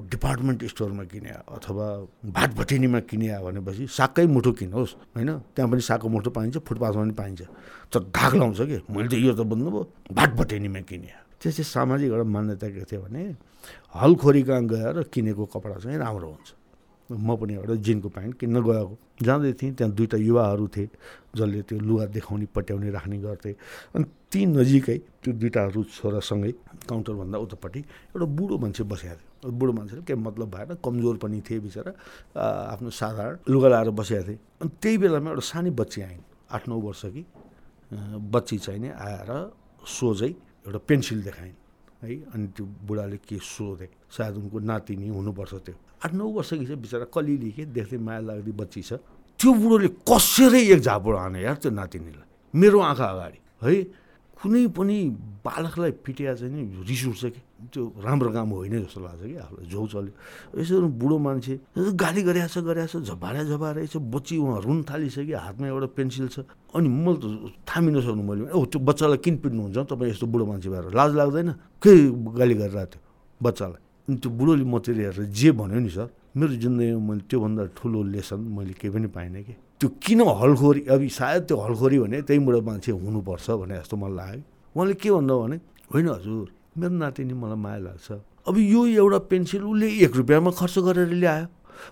डिपार्टमेन्ट 0.08 0.64
स्टोरमा 0.72 1.04
किने 1.12 1.30
अथवा 1.52 1.86
भाटभटिनीमा 2.32 3.00
किने 3.06 3.28
भनेपछि 3.44 3.86
सागकै 3.92 4.26
मुठो 4.26 4.52
किनोस् 4.56 4.92
होइन? 5.14 5.30
त्यहाँ 5.54 5.68
पनि 5.70 5.80
सागको 5.84 6.08
मुठो 6.08 6.30
पाइन्छ 6.32 6.56
फुटपाथमा 6.64 7.02
पनि 7.02 7.12
पाइन्छ। 7.12 7.40
तर 7.92 8.00
धाक 8.08 8.34
लाउँछ 8.40 8.60
कि? 8.60 8.78
मैले 8.88 9.08
त 9.08 9.14
यो 9.20 9.32
त 9.36 9.44
भन्नुभयो 9.44 9.82
भाटभटिनीमा 10.16 10.80
किने। 10.88 11.12
त्यो 11.40 11.50
सामाजिक 11.52 12.08
एउटा 12.10 12.24
मान्यता 12.24 12.68
के 12.72 12.84
थियो 12.88 13.00
भने 13.04 13.22
हलखोरी 14.00 14.42
कहाँ 14.48 14.64
गएर 14.64 14.96
किनेको 15.12 15.44
कपडा 15.52 15.76
चाहिँ 15.84 15.98
राम्रो 16.00 16.28
हुन्छ। 16.28 16.48
म 17.10 17.36
पनि 17.36 17.54
एउटा 17.54 17.74
जिनको 17.74 18.08
प्यान्ट 18.08 18.34
किन्न 18.38 18.56
गएको। 18.62 18.94
जाँदै 19.22 19.52
थिएँ 19.58 19.72
त्यहाँ 19.74 19.92
दुईवटा 19.94 20.16
युवाहरू 20.18 20.66
थिए 20.74 20.88
जसले 21.36 21.62
त्यो 21.68 21.78
लुगा 21.78 22.06
देखाउने 22.14 22.46
पट्याउने 22.54 22.90
राख्ने 22.90 23.18
गर्थे। 23.18 23.50
अनि 23.94 24.04
ती 24.30 24.40
नजिकै 24.46 24.98
त्यो 25.22 25.32
दुइटाहरू 25.34 25.80
छोरासँगै 25.90 26.52
काउन्टरभन्दा 26.88 27.36
उतापट्टि 27.38 27.80
एउटा 28.14 28.26
बुढो 28.38 28.56
मान्छे 28.62 28.82
बसेको 28.86 29.16
थियो। 29.42 29.50
बुढो 29.50 29.72
मान्छेले 29.72 30.02
केही 30.06 30.20
मतलब 30.20 30.48
भएर 30.54 30.74
कमजोर 30.84 31.16
पनि 31.18 31.40
थिए 31.42 31.58
बिचरा 31.66 31.92
आफ्नो 32.74 32.90
साधारण 32.90 33.36
लुगा 33.50 33.68
लाएर 33.68 33.90
बसेका 33.90 34.22
थिए। 34.28 34.38
अनि 34.62 34.70
त्यही 34.82 34.96
बेलामा 35.02 35.28
एउटा 35.30 35.44
सानै 35.50 35.70
बच्ची 35.80 36.00
आइन् 36.02 36.22
आठ 36.54 36.62
नौ 36.68 36.76
वर्ष 36.78 37.02
कि 37.14 37.22
बच्ची 38.30 38.56
चाहिँ 38.58 38.80
नि 38.80 38.88
आएर 38.88 39.30
सोझै 39.82 40.30
एउटा 40.66 40.80
पेन्सिल 40.88 41.22
देखाइन्। 41.26 41.56
है 42.02 42.14
अनि 42.32 42.46
त्यो 42.56 42.64
बुढाले 42.86 43.16
के 43.28 43.36
सोधे? 43.36 43.88
सायद 44.10 44.34
उनको 44.36 44.58
नातिनी 44.58 45.08
हुनुपर्छ 45.08 45.54
त्यो। 45.66 45.74
आठ 46.04 46.12
नौ 46.14 46.26
वर्षकी 46.32 46.64
चाहिँ 46.66 46.80
बिचरा 46.80 47.06
कलिली 47.14 47.50
के 47.52 47.64
देख्दै 47.76 47.98
माया 47.98 48.20
लाग्दी 48.20 48.52
बच्ची 48.56 48.82
छ। 48.82 48.92
त्यो 49.40 49.50
बुढोले 49.52 49.88
कसरी 50.08 50.60
एक 50.72 50.80
झापड 50.80 51.14
हाने 51.16 51.40
यार 51.42 51.56
त्यो 51.60 51.70
नातिनीलाई? 51.70 52.26
मेरो 52.54 52.78
आँखा 52.80 53.04
अगाडि 53.04 53.38
है? 53.64 53.74
कुनै 54.40 54.66
पनि 54.72 54.96
बालकलाई 55.44 55.92
पिटिया 56.00 56.34
चाहिँ 56.40 56.52
नि 56.52 56.62
रिस 56.88 57.04
उठ्छ 57.12 57.24
कि? 57.36 57.40
त्यो 57.68 57.82
राम्रो 58.00 58.30
काम 58.32 58.48
होइन 58.50 58.74
जस्तो 58.88 59.00
लाग्छ 59.04 59.22
कि 59.28 59.36
आफूलाई 59.44 59.66
झौ 59.68 59.86
चल्यो। 59.92 60.12
यसो 60.60 60.74
बुढो 61.00 61.16
मान्छे 61.20 61.54
यसो 61.76 61.90
गाली 61.92 62.20
गरिरहेको 62.24 62.52
छ 62.54 62.64
गरिरहेको 62.64 62.98
छ 63.00 63.08
झपारा 63.12 63.40
झपारा 63.44 63.80
छ 63.84 63.96
बच्ची 64.00 64.34
उहाँ 64.40 64.58
रुन 64.64 64.78
थालिसक्यो 64.88 65.38
हातमा 65.38 65.66
एउटा 65.68 65.88
पेन्सिल 65.98 66.26
छ। 66.34 66.36
अनि 66.72 66.88
मैले 66.88 67.18
त 67.20 67.24
थामिन 67.68 67.94
सक्नु 68.00 68.22
मैले 68.24 68.40
ओ 68.56 68.64
त्यो 68.70 68.78
बच्चालाई 68.80 69.18
किन 69.20 69.34
पिट्नुहुन्छ? 69.44 69.76
तपाईँ 69.92 70.10
यस्तो 70.10 70.26
बुढो 70.32 70.44
मान्छे 70.48 70.68
भएर 70.72 70.84
लाज 70.96 71.10
लाग्दैन? 71.20 71.48
के 71.82 71.92
गाली 72.40 72.54
गरिरहेको 72.60 72.90
थियो 72.90 73.02
बच्चालाई? 73.40 73.80
अनि 74.08 74.16
त्यो 74.22 74.30
बुढोले 74.30 74.64
मतिर 74.64 74.96
हेरेर 75.00 75.26
जे 75.28 75.50
भन्यो 75.52 75.80
नि 75.84 75.90
सर 75.90 76.08
मेरो 76.30 76.54
जिन्दगीमा 76.62 77.02
मैले 77.10 77.22
त्योभन्दा 77.26 77.62
ठुलो 77.76 78.00
लेसन 78.14 78.40
मैले 78.56 78.74
केही 78.78 78.90
पनि 78.94 79.08
पाइनँ 79.10 79.42
कि। 79.42 79.54
त्यो 79.80 79.88
किन 79.98 80.20
हलखोरी 80.40 80.80
अब 80.94 81.02
सायद 81.10 81.42
त्यो 81.50 81.56
हलखोरी 81.58 81.98
भने 81.98 82.18
त्यही 82.22 82.40
बुढो 82.46 82.60
मान्छे 82.62 82.90
हुनुपर्छ 82.92 83.46
भने 83.50 83.74
जस्तो 83.82 83.96
मलाई 83.96 84.16
लाग्यो। 84.16 84.42
उहाँले 84.74 84.94
के 84.94 85.10
भन्दा 85.10 85.34
भने 85.42 85.56
होइन 85.90 86.08
हजुर 86.08 86.46
मेरो 86.76 86.94
नातिनी 86.94 87.34
मलाई 87.34 87.58
माया 87.58 87.78
लाग्छ। 87.78 88.08
अब 88.46 88.54
यो 88.56 88.86
एउटा 88.86 89.18
पेन्सिल 89.30 89.62
उसले 89.62 89.88
एक 90.06 90.12
रुपियाँमा 90.16 90.50
खर्च 90.54 90.78
गरेर 90.86 91.10
ल्यायो। 91.18 91.46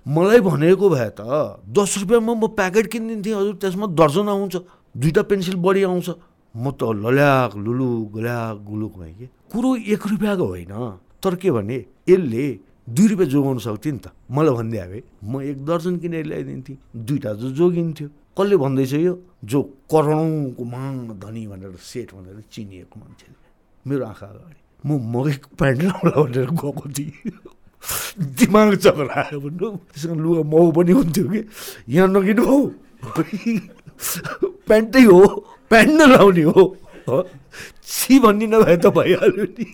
मलाई 0.07 0.41
भनेको 0.41 0.87
भए 0.88 1.11
त 1.19 1.21
दस 1.67 2.07
रुपियाँमा 2.07 2.33
म 2.35 2.47
प्याकेट 2.55 2.87
किनिदिन्थेँ 2.87 3.35
हजुर। 3.35 3.55
त्यसमा 3.59 3.87
दर्जन 3.99 4.29
आउँछ 4.29 4.55
दुईवटा 4.95 5.23
पेन्सिल 5.27 5.57
बढी 5.59 5.83
आउँछ। 5.83 6.09
म 6.55 6.71
त 6.79 6.83
लल्याक 6.95 7.57
लुलु 7.57 7.88
गुल्याक 8.14 8.57
गुलुक 8.64 8.93
भएँ 8.99 9.14
कि। 9.19 9.27
कुरो 9.51 9.71
एक 9.77 10.03
रुपियाँको 10.07 10.47
होइन। 10.47 10.73
तर 11.23 11.35
के 11.35 11.51
भने 11.51 11.77
यसले 12.09 12.45
दुई 12.88 13.07
रुपियाँ 13.09 13.29
जोगाउन 13.29 13.59
सक्थ्यो 13.59 13.93
नि 13.93 14.01
त। 14.01 14.14
मलाई 14.31 14.55
भनिदिए 14.55 14.87
भए 14.87 15.03
म 15.25 15.43
एक 15.43 15.59
दर्जन 15.67 15.95
किनेर 15.99 16.25
ल्याइदिन्थेँ। 16.27 16.77
दुईवटा 16.95 17.31
त 17.35 17.41
जोगिन्थ्यो। 17.59 18.09
कसले 18.38 18.57
भन्दैछ 18.57 18.93
यो? 18.95 19.14
जो 19.45 19.59
करोडौँको 19.91 20.64
माग 20.64 21.19
धनी 21.19 21.43
भनेर 21.51 21.75
सेट 21.83 22.14
भनेर 22.14 22.43
चिनिएको 22.47 22.95
मान्छेले। 22.95 23.37
मेरो 23.85 24.05
आँखा 24.07 24.27
अगाडि। 24.27 24.67
म 24.87 24.88
मकै 25.12 25.35
प्यान्ट 25.59 25.81
लाउला 25.83 26.12
भनेर 26.23 26.51
गएको 26.55 26.85
थिएँ। 26.95 27.12
दिमाग 28.38 28.75
चक्कर 28.83 29.09
आयो 29.11 29.38
भन्नु। 29.41 29.69
त्यसमा 29.95 30.14
लुगा 30.23 30.43
माउ 30.51 30.71
पनि 30.77 30.93
हुन्थ्यो 30.99 31.25
कि। 31.31 31.41
यहाँ 31.95 32.09
नकिनु 32.09 32.43
हौ 32.45 32.59
प्यान्टै 34.69 35.03
हो। 35.09 35.21
प्यान्ट 35.71 35.91
नलाउने 35.99 36.43
हो। 36.55 36.64
छि 37.87 38.19
भन्ने 38.19 38.47
नभए 38.47 38.77
त 38.83 38.87
भइहाल्यो 38.97 39.45
नि। 39.57 39.67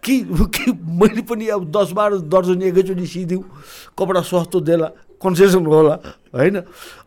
कि 0.00 0.14
मैले 0.72 1.22
पनि 1.28 1.46
अब 1.52 1.62
दस 1.70 1.92
बाह्र 1.92 2.24
दर्जन 2.32 2.62
एकैचोटि 2.72 3.06
सिदिउँ 3.06 3.44
कपडा 3.98 4.20
सस्तो 4.24 4.60
देला। 4.64 4.88
कन्सेसन 5.22 5.66
होला 5.66 5.94
होइन? 6.34 6.56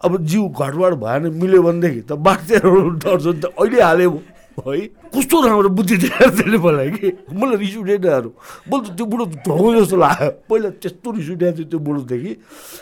अब 0.04 0.12
जिउ 0.26 0.48
घटबड 0.50 0.94
भएन 1.04 1.24
मिल्यो 1.42 1.62
भनेदेखि 1.64 2.02
त 2.10 2.12
बाह्र 2.18 2.42
तेह्र 2.50 2.98
दर्जन 2.98 3.40
त। 3.40 3.46
अहिले 3.54 3.82
हाल्यो 3.82 4.10
है? 4.60 4.78
कस्तो 5.16 5.36
राम्रो 5.42 5.70
बुद्धि 5.70 5.96
दिएर 5.98 6.30
त्यसले 6.30 6.58
मलाई 6.58 6.90
कि? 6.92 7.08
मलाई 7.32 7.58
रिस 7.58 7.76
उठेनहरू 7.78 8.30
मैले 8.70 8.88
त 8.90 8.96
त्यो 8.98 9.06
बुढो 9.06 9.26
ढोको 9.46 9.70
जस्तो 9.76 9.98
लाग्यो। 9.98 10.30
पहिला 10.50 10.70
त्यस्तो 10.82 11.08
रिस 11.12 11.30
उठेको 11.30 11.58
थियो 11.58 11.68
त्यो 11.70 11.80
बुढोदेखि। 11.80 12.34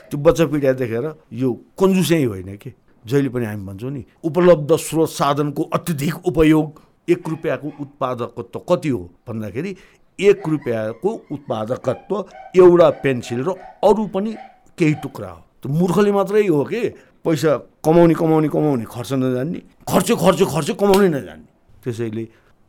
त्यो 0.09 0.17
बच्चा 0.17 0.45
पिँढा 0.51 0.71
देखेर 0.81 1.05
यो 1.33 1.49
कन्जुसै 1.79 2.23
होइन 2.23 2.55
कि? 2.57 2.71
जहिले 3.05 3.29
पनि 3.29 3.45
हामी 3.45 3.63
भन्छौँ 3.63 3.91
नि 3.91 4.03
उपलब्ध 4.23 4.75
स्रोत 4.75 5.09
साधनको 5.09 5.63
अत्यधिक 5.73 6.25
उपयोग 6.27 6.81
एक 7.07 7.29
रुपियाँको 7.29 7.67
उत्पादकत्व 7.79 8.59
कति 8.67 8.89
हो 8.89 8.99
भन्दाखेरि 9.27 9.71
एक 10.19 10.47
रुपियाँको 10.49 11.09
उत्पादकत्व 11.31 12.13
एउटा 12.57 12.89
पेन्सिल 13.03 13.39
र 13.47 13.55
अरू 13.79 14.05
पनि 14.11 14.35
केही 14.77 14.93
टुक्रा 15.03 15.29
हो। 15.29 15.41
त्यो 15.61 15.67
मूर्खले 15.73 16.11
मात्रै 16.11 16.47
हो 16.47 16.63
कि 16.63 16.81
पैसा 17.25 17.51
कमाउने 17.83 18.13
कमाउने 18.13 18.47
कमाउने 18.47 18.85
खर्च 18.85 19.11
नजान्ने 19.13 19.59
खर्च 19.83 20.09
खर्च 20.21 20.41
खर्च 20.53 20.69
कमाउनै 20.79 21.09
नजान्ने। 21.17 21.49
त्यसैले 21.83 22.23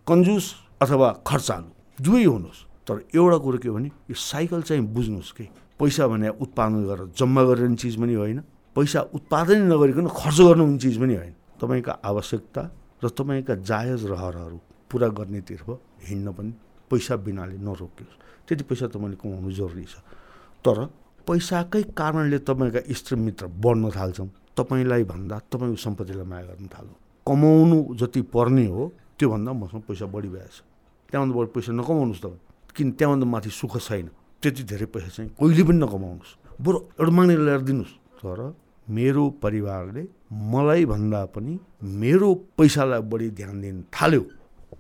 कन्जुस 0.07 0.45
अथवा 0.83 1.09
खर्चालु 1.29 1.69
दुवै 1.99 2.25
हुनुहोस्। 2.25 2.61
तर 2.87 2.97
एउटा 3.13 3.39
कुरो 3.45 3.59
के 3.61 3.71
भने 3.71 3.89
यो 4.09 4.17
साइकल 4.17 4.63
चाहिँ 4.65 4.83
बुझ्नुहोस् 4.83 5.33
कि 5.37 5.45
पैसा 5.77 6.07
भने 6.09 6.29
उत्पादन 6.41 6.81
गरेर 6.89 7.09
जम्मा 7.13 7.43
गरेर 7.45 7.75
चिज 7.77 7.95
पनि 8.01 8.15
होइन। 8.15 8.41
पैसा 8.77 9.01
उत्पादनै 9.13 9.69
नगरिकन 9.69 10.07
खर्च 10.09 10.39
गर्नु 10.41 10.65
हुने 10.65 10.79
चिज 10.79 10.97
पनि 10.97 11.15
होइन। 11.15 11.35
तपाईँका 11.61 11.93
आवश्यकता 12.01 12.63
र 13.05 13.09
तपाईँका 13.11 13.55
जायज 13.61 14.03
रहरहरू 14.09 14.59
पुरा 14.91 15.09
गर्नेतर्फ 15.13 15.69
हिँड्न 16.09 16.29
पनि 16.33 16.53
पैसा 16.91 17.15
बिनाले 17.21 17.57
नरोकियोस्। 17.61 18.17
त्यति 18.49 18.65
पैसा 18.65 18.87
तपाईँले 18.89 19.17
कमाउनु 19.21 19.51
जरुरी 19.53 19.85
छ। 19.85 20.01
तर 20.65 20.89
पैसाकै 21.29 21.83
कारणले 21.93 22.39
तपाईँका 22.49 22.81
इष्टमित्र 22.89 23.47
बढ्न 23.61 23.91
थाल्छन्। 23.93 24.29
तपाईँलाई 24.57 25.05
भन्दा 25.05 25.37
तपाईँको 25.53 25.77
सम्पत्तिलाई 25.77 26.27
माया 26.27 26.45
गर्न 26.49 26.67
थाल्नु। 26.73 26.95
कमाउनु 27.27 27.79
जति 28.01 28.21
पर्ने 28.33 28.67
हो 28.67 28.83
त्योभन्दा 29.19 29.53
मसँग 29.53 29.83
पैसा 29.89 30.07
बढी 30.09 30.29
भएछ। 30.29 30.57
त्यहाँभन्दा 31.11 31.35
बढी 31.39 31.51
पैसा 31.55 31.73
नकमाउनुहोस् 31.73 32.23
तपाईँ। 32.25 32.41
किन 32.77 32.89
त्यहाँभन्दा 32.97 33.27
माथि 33.29 33.51
सुख 33.51 33.77
छैन। 33.79 34.09
त्यति 34.43 34.63
धेरै 34.65 34.87
पैसा 34.89 35.09
चाहिँ 35.09 35.31
कहिले 35.37 35.63
पनि 35.69 35.79
नकमाउनुहोस्। 35.85 36.33
बरु 36.65 36.79
एउटा 36.97 37.13
माग्ने 37.13 37.35
ल्याएर 37.37 37.63
दिनुहोस्। 37.69 37.93
तर 38.25 38.41
मेरो 38.89 39.25
परिवारले 39.43 40.03
मलाई 40.33 40.85
भन्दा 40.89 41.21
पनि 41.37 41.53
मेरो 41.85 42.29
पैसालाई 42.57 43.01
बढी 43.05 43.29
ध्यान 43.37 43.61
दिन 43.61 43.77
थाल्यो। 43.93 44.23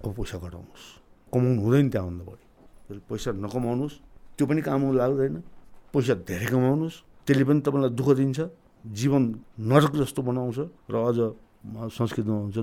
अब 0.00 0.06
पैसा 0.16 0.37
घटाउनुहोस्। 0.38 0.87
कमाउनु 1.32 1.61
हुँदैन 1.61 1.87
त्यहाँभन्दा 1.92 2.24
बढी। 2.24 2.44
पैसा 3.04 3.30
नकमाउनुहोस्। 3.37 3.94
त्यो 4.37 4.44
पनि 4.48 4.61
काम 4.64 4.80
लाग्दैन। 4.96 5.37
पैसा 5.92 6.14
धेरै 6.29 6.46
कमाउनुहोस् 6.53 6.96
त्यसले 7.27 7.44
पनि 7.48 7.61
तपाईँलाई 7.66 7.92
दुःख 7.98 8.09
दिन्छ। 8.20 8.38
जीवन 8.85 9.22
नरक 9.70 9.92
जस्तो 10.01 10.20
बनाउँछ 10.22 10.59
र 10.92 10.94
अझ 11.09 11.18
संस्कृतमा 11.98 12.37
हुन्छ 12.44 12.59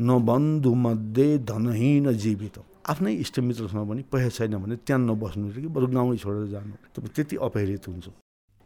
न 0.00 0.08
बन्धु 0.24 0.70
मध्ये 0.74 1.28
धनहीन 1.42 2.06
जीवित। 2.14 2.56
आफ्नै 2.86 3.12
इष्टमित्रसँग 3.24 3.88
पनि 3.90 4.02
पैसा 4.12 4.28
छैन 4.36 4.54
भने 4.62 4.76
त्यहाँ 4.86 5.00
नबस्नु 5.02 5.46
कि 5.52 5.68
बरु 5.68 5.86
गाउँै 5.90 6.16
छोडेर 6.22 6.46
जानु। 6.54 6.74
तपाईँ 6.94 7.12
त्यति 7.16 7.36
अपहेरित 7.36 7.88
हुन्छ। 7.88 8.06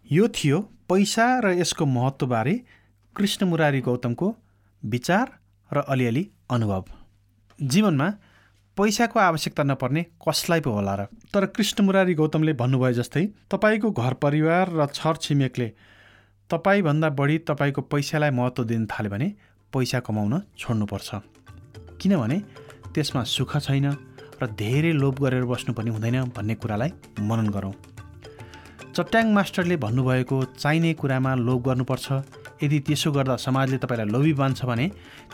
यो 0.06 0.24
थियो 0.28 0.58
पैसा 0.88 1.26
र 1.40 1.46
यसको 1.60 1.84
महत्त्वबारे 1.86 2.54
कृष्ण 3.16 3.46
मुरारी 3.46 3.80
गौतमको 3.80 4.26
विचार 4.82 5.26
र 5.70 5.78
अलिअलि 5.88 6.24
अनुभव। 6.50 6.84
जीवनमा 7.58 8.08
पैसाको 8.80 9.18
आवश्यकता 9.20 9.62
नपर्ने 9.62 10.02
कसलाई 10.24 10.60
पो 10.64 10.70
होला 10.72 10.94
र? 10.96 11.00
तर 11.28 11.46
कृष्ण 11.52 11.84
मुरारी 11.84 12.14
गौतमले 12.16 12.52
भन्नुभयो 12.56 12.92
जस्तै 12.96 13.24
तपाईँको 13.52 13.90
घर 13.92 14.14
परिवार 14.24 14.72
र 14.72 14.86
छर 14.88 15.16
छिमेकले 15.20 15.68
तपाईँभन्दा 16.50 17.08
बढी 17.12 17.36
तपाईँको 17.44 17.80
पैसालाई 17.92 18.30
महत्त्व 18.32 18.64
दिन 18.64 18.86
थाल्यो 18.88 19.10
भने 19.12 19.28
पैसा 19.72 20.00
कमाउन 20.00 20.34
छोड्नुपर्छ। 20.56 21.08
किनभने 22.00 22.38
त्यसमा 22.96 23.22
सुख 23.28 23.52
छैन 23.60 23.86
र 24.40 24.48
धेरै 24.56 24.92
लोभ 24.96 25.20
गरेर 25.20 25.44
बस्नु 25.44 25.76
पनि 25.76 25.90
हुँदैन 25.92 26.32
भन्ने 26.32 26.54
कुरालाई 26.56 26.90
मनन 27.20 27.52
गरौँ। 27.52 27.74
चट्याङ 28.96 29.26
मास्टरले 29.36 29.76
भन्नुभएको 29.76 30.56
चाहिने 30.56 30.94
कुरामा 30.96 31.34
लोभ 31.36 31.60
गर्नुपर्छ। 31.68 32.08
यदि 32.64 32.78
त्यसो 32.88 33.12
गर्दा 33.12 33.36
समाजले 33.36 33.76
तपाईँलाई 33.76 34.08
लोभी 34.08 34.32
बान्छ 34.40 34.64
भने 34.64 34.86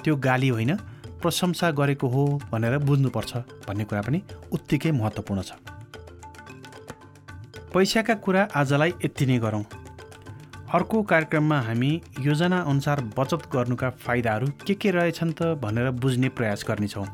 त्यो 0.02 0.16
गाली 0.18 0.48
होइन। 0.50 0.95
प्रशंसा 1.26 1.70
गरेको 1.78 2.08
हो 2.08 2.24
भनेर 2.50 2.78
बुझ्नुपर्छ 2.88 3.36
भन्ने 3.66 3.84
कुरा 3.84 4.02
पनि 4.02 4.22
उत्तिकै 4.52 4.90
महत्त्वपूर्ण 4.92 5.42
छ। 5.42 5.52
पैसाका 7.74 8.14
कुरा 8.24 8.42
आजलाई 8.56 8.92
यति 9.04 9.26
नै 9.26 9.38
गरौँ। 9.38 9.64
अर्को 10.74 11.02
कार्यक्रममा 11.02 11.58
हामी 11.60 11.90
योजना 12.20 12.58
अनुसार 12.70 13.00
बचत 13.18 13.42
गर्नुका 13.52 13.90
फाइदाहरू 14.06 14.46
के 14.66 14.74
के 14.74 14.90
रहेछन् 14.90 15.32
त 15.32 15.42
भनेर 15.62 15.90
बुझ्ने 15.98 16.28
प्रयास 16.38 16.64
गर्नेछौँ। 16.68 17.06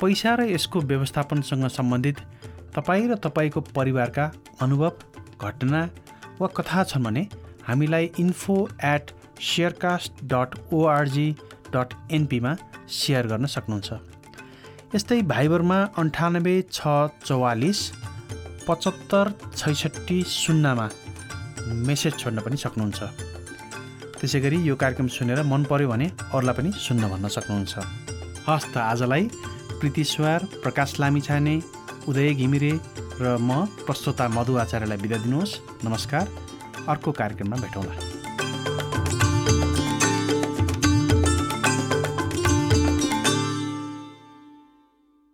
पैसा 0.00 0.34
र 0.34 0.48
यसको 0.50 0.80
व्यवस्थापनसँग 0.82 1.68
सम्बन्धित 1.68 2.18
तपाईँ 2.76 3.08
र 3.08 3.14
तपाईँको 3.24 3.60
परिवारका 3.76 4.24
अनुभव 4.62 4.92
घटना 5.40 5.88
वा 6.40 6.48
कथा 6.56 6.84
छन् 6.90 7.04
भने 7.04 7.28
हामीलाई 7.68 8.10
info 8.18 8.56
at 8.84 9.10
Sharecast 9.40 10.24
dot 10.32 10.58
ORG 10.72 11.28
dot 11.74 11.94
एनपीमा 12.12 12.52
share 12.88 13.26
गर्न 13.26 13.46
सक्नुहुन्छ। 13.46 13.88
यस्तै 14.94 15.20
भाइबरमा 15.22 15.78
अन्ठानब्बे 15.96 16.56
छ 16.70 16.80
चौवालिस 17.26 17.80
पचहत्तर 18.68 19.26
छैसठी 19.56 20.18
शून्यमा 20.22 20.86
मेसेज 21.88 22.12
छोड्न 22.20 22.38
पनि 22.44 22.56
सक्नुहुन्छ। 22.56 23.00
त्यसै 24.20 24.40
गरी 24.40 24.58
यो 24.62 24.74
कार्यक्रम 24.76 25.08
सुनेर 25.08 25.42
मन 25.42 25.62
पर्यो 25.70 25.88
भने 25.88 26.06
अरूलाई 26.34 26.54
पनि 26.54 26.70
सुन्न 26.76 27.02
भन्न 27.10 27.26
सक्नुहुन्छ। 27.26 27.74
हस् 28.46 28.70
त 28.70 28.76
आजलाई 28.92 29.24
प्रीतिश्वर 29.80 30.38
प्रकाश 30.62 31.00
लामिछाने 31.00 31.56
उदय 32.06 32.34
घिमिरे 32.38 32.72
र 33.18 33.38
म 33.38 33.66
प्रस्तोता 33.86 34.28
मधु 34.28 34.52
आचार्यलाई 34.62 34.98
बिदा 35.02 35.18
दिनुहोस्। 35.26 35.84
नमस्कार। 35.84 36.24
अर्को 36.88 37.10
कार्यक्रममा 37.12 37.56
भेटौँला। 37.56 38.11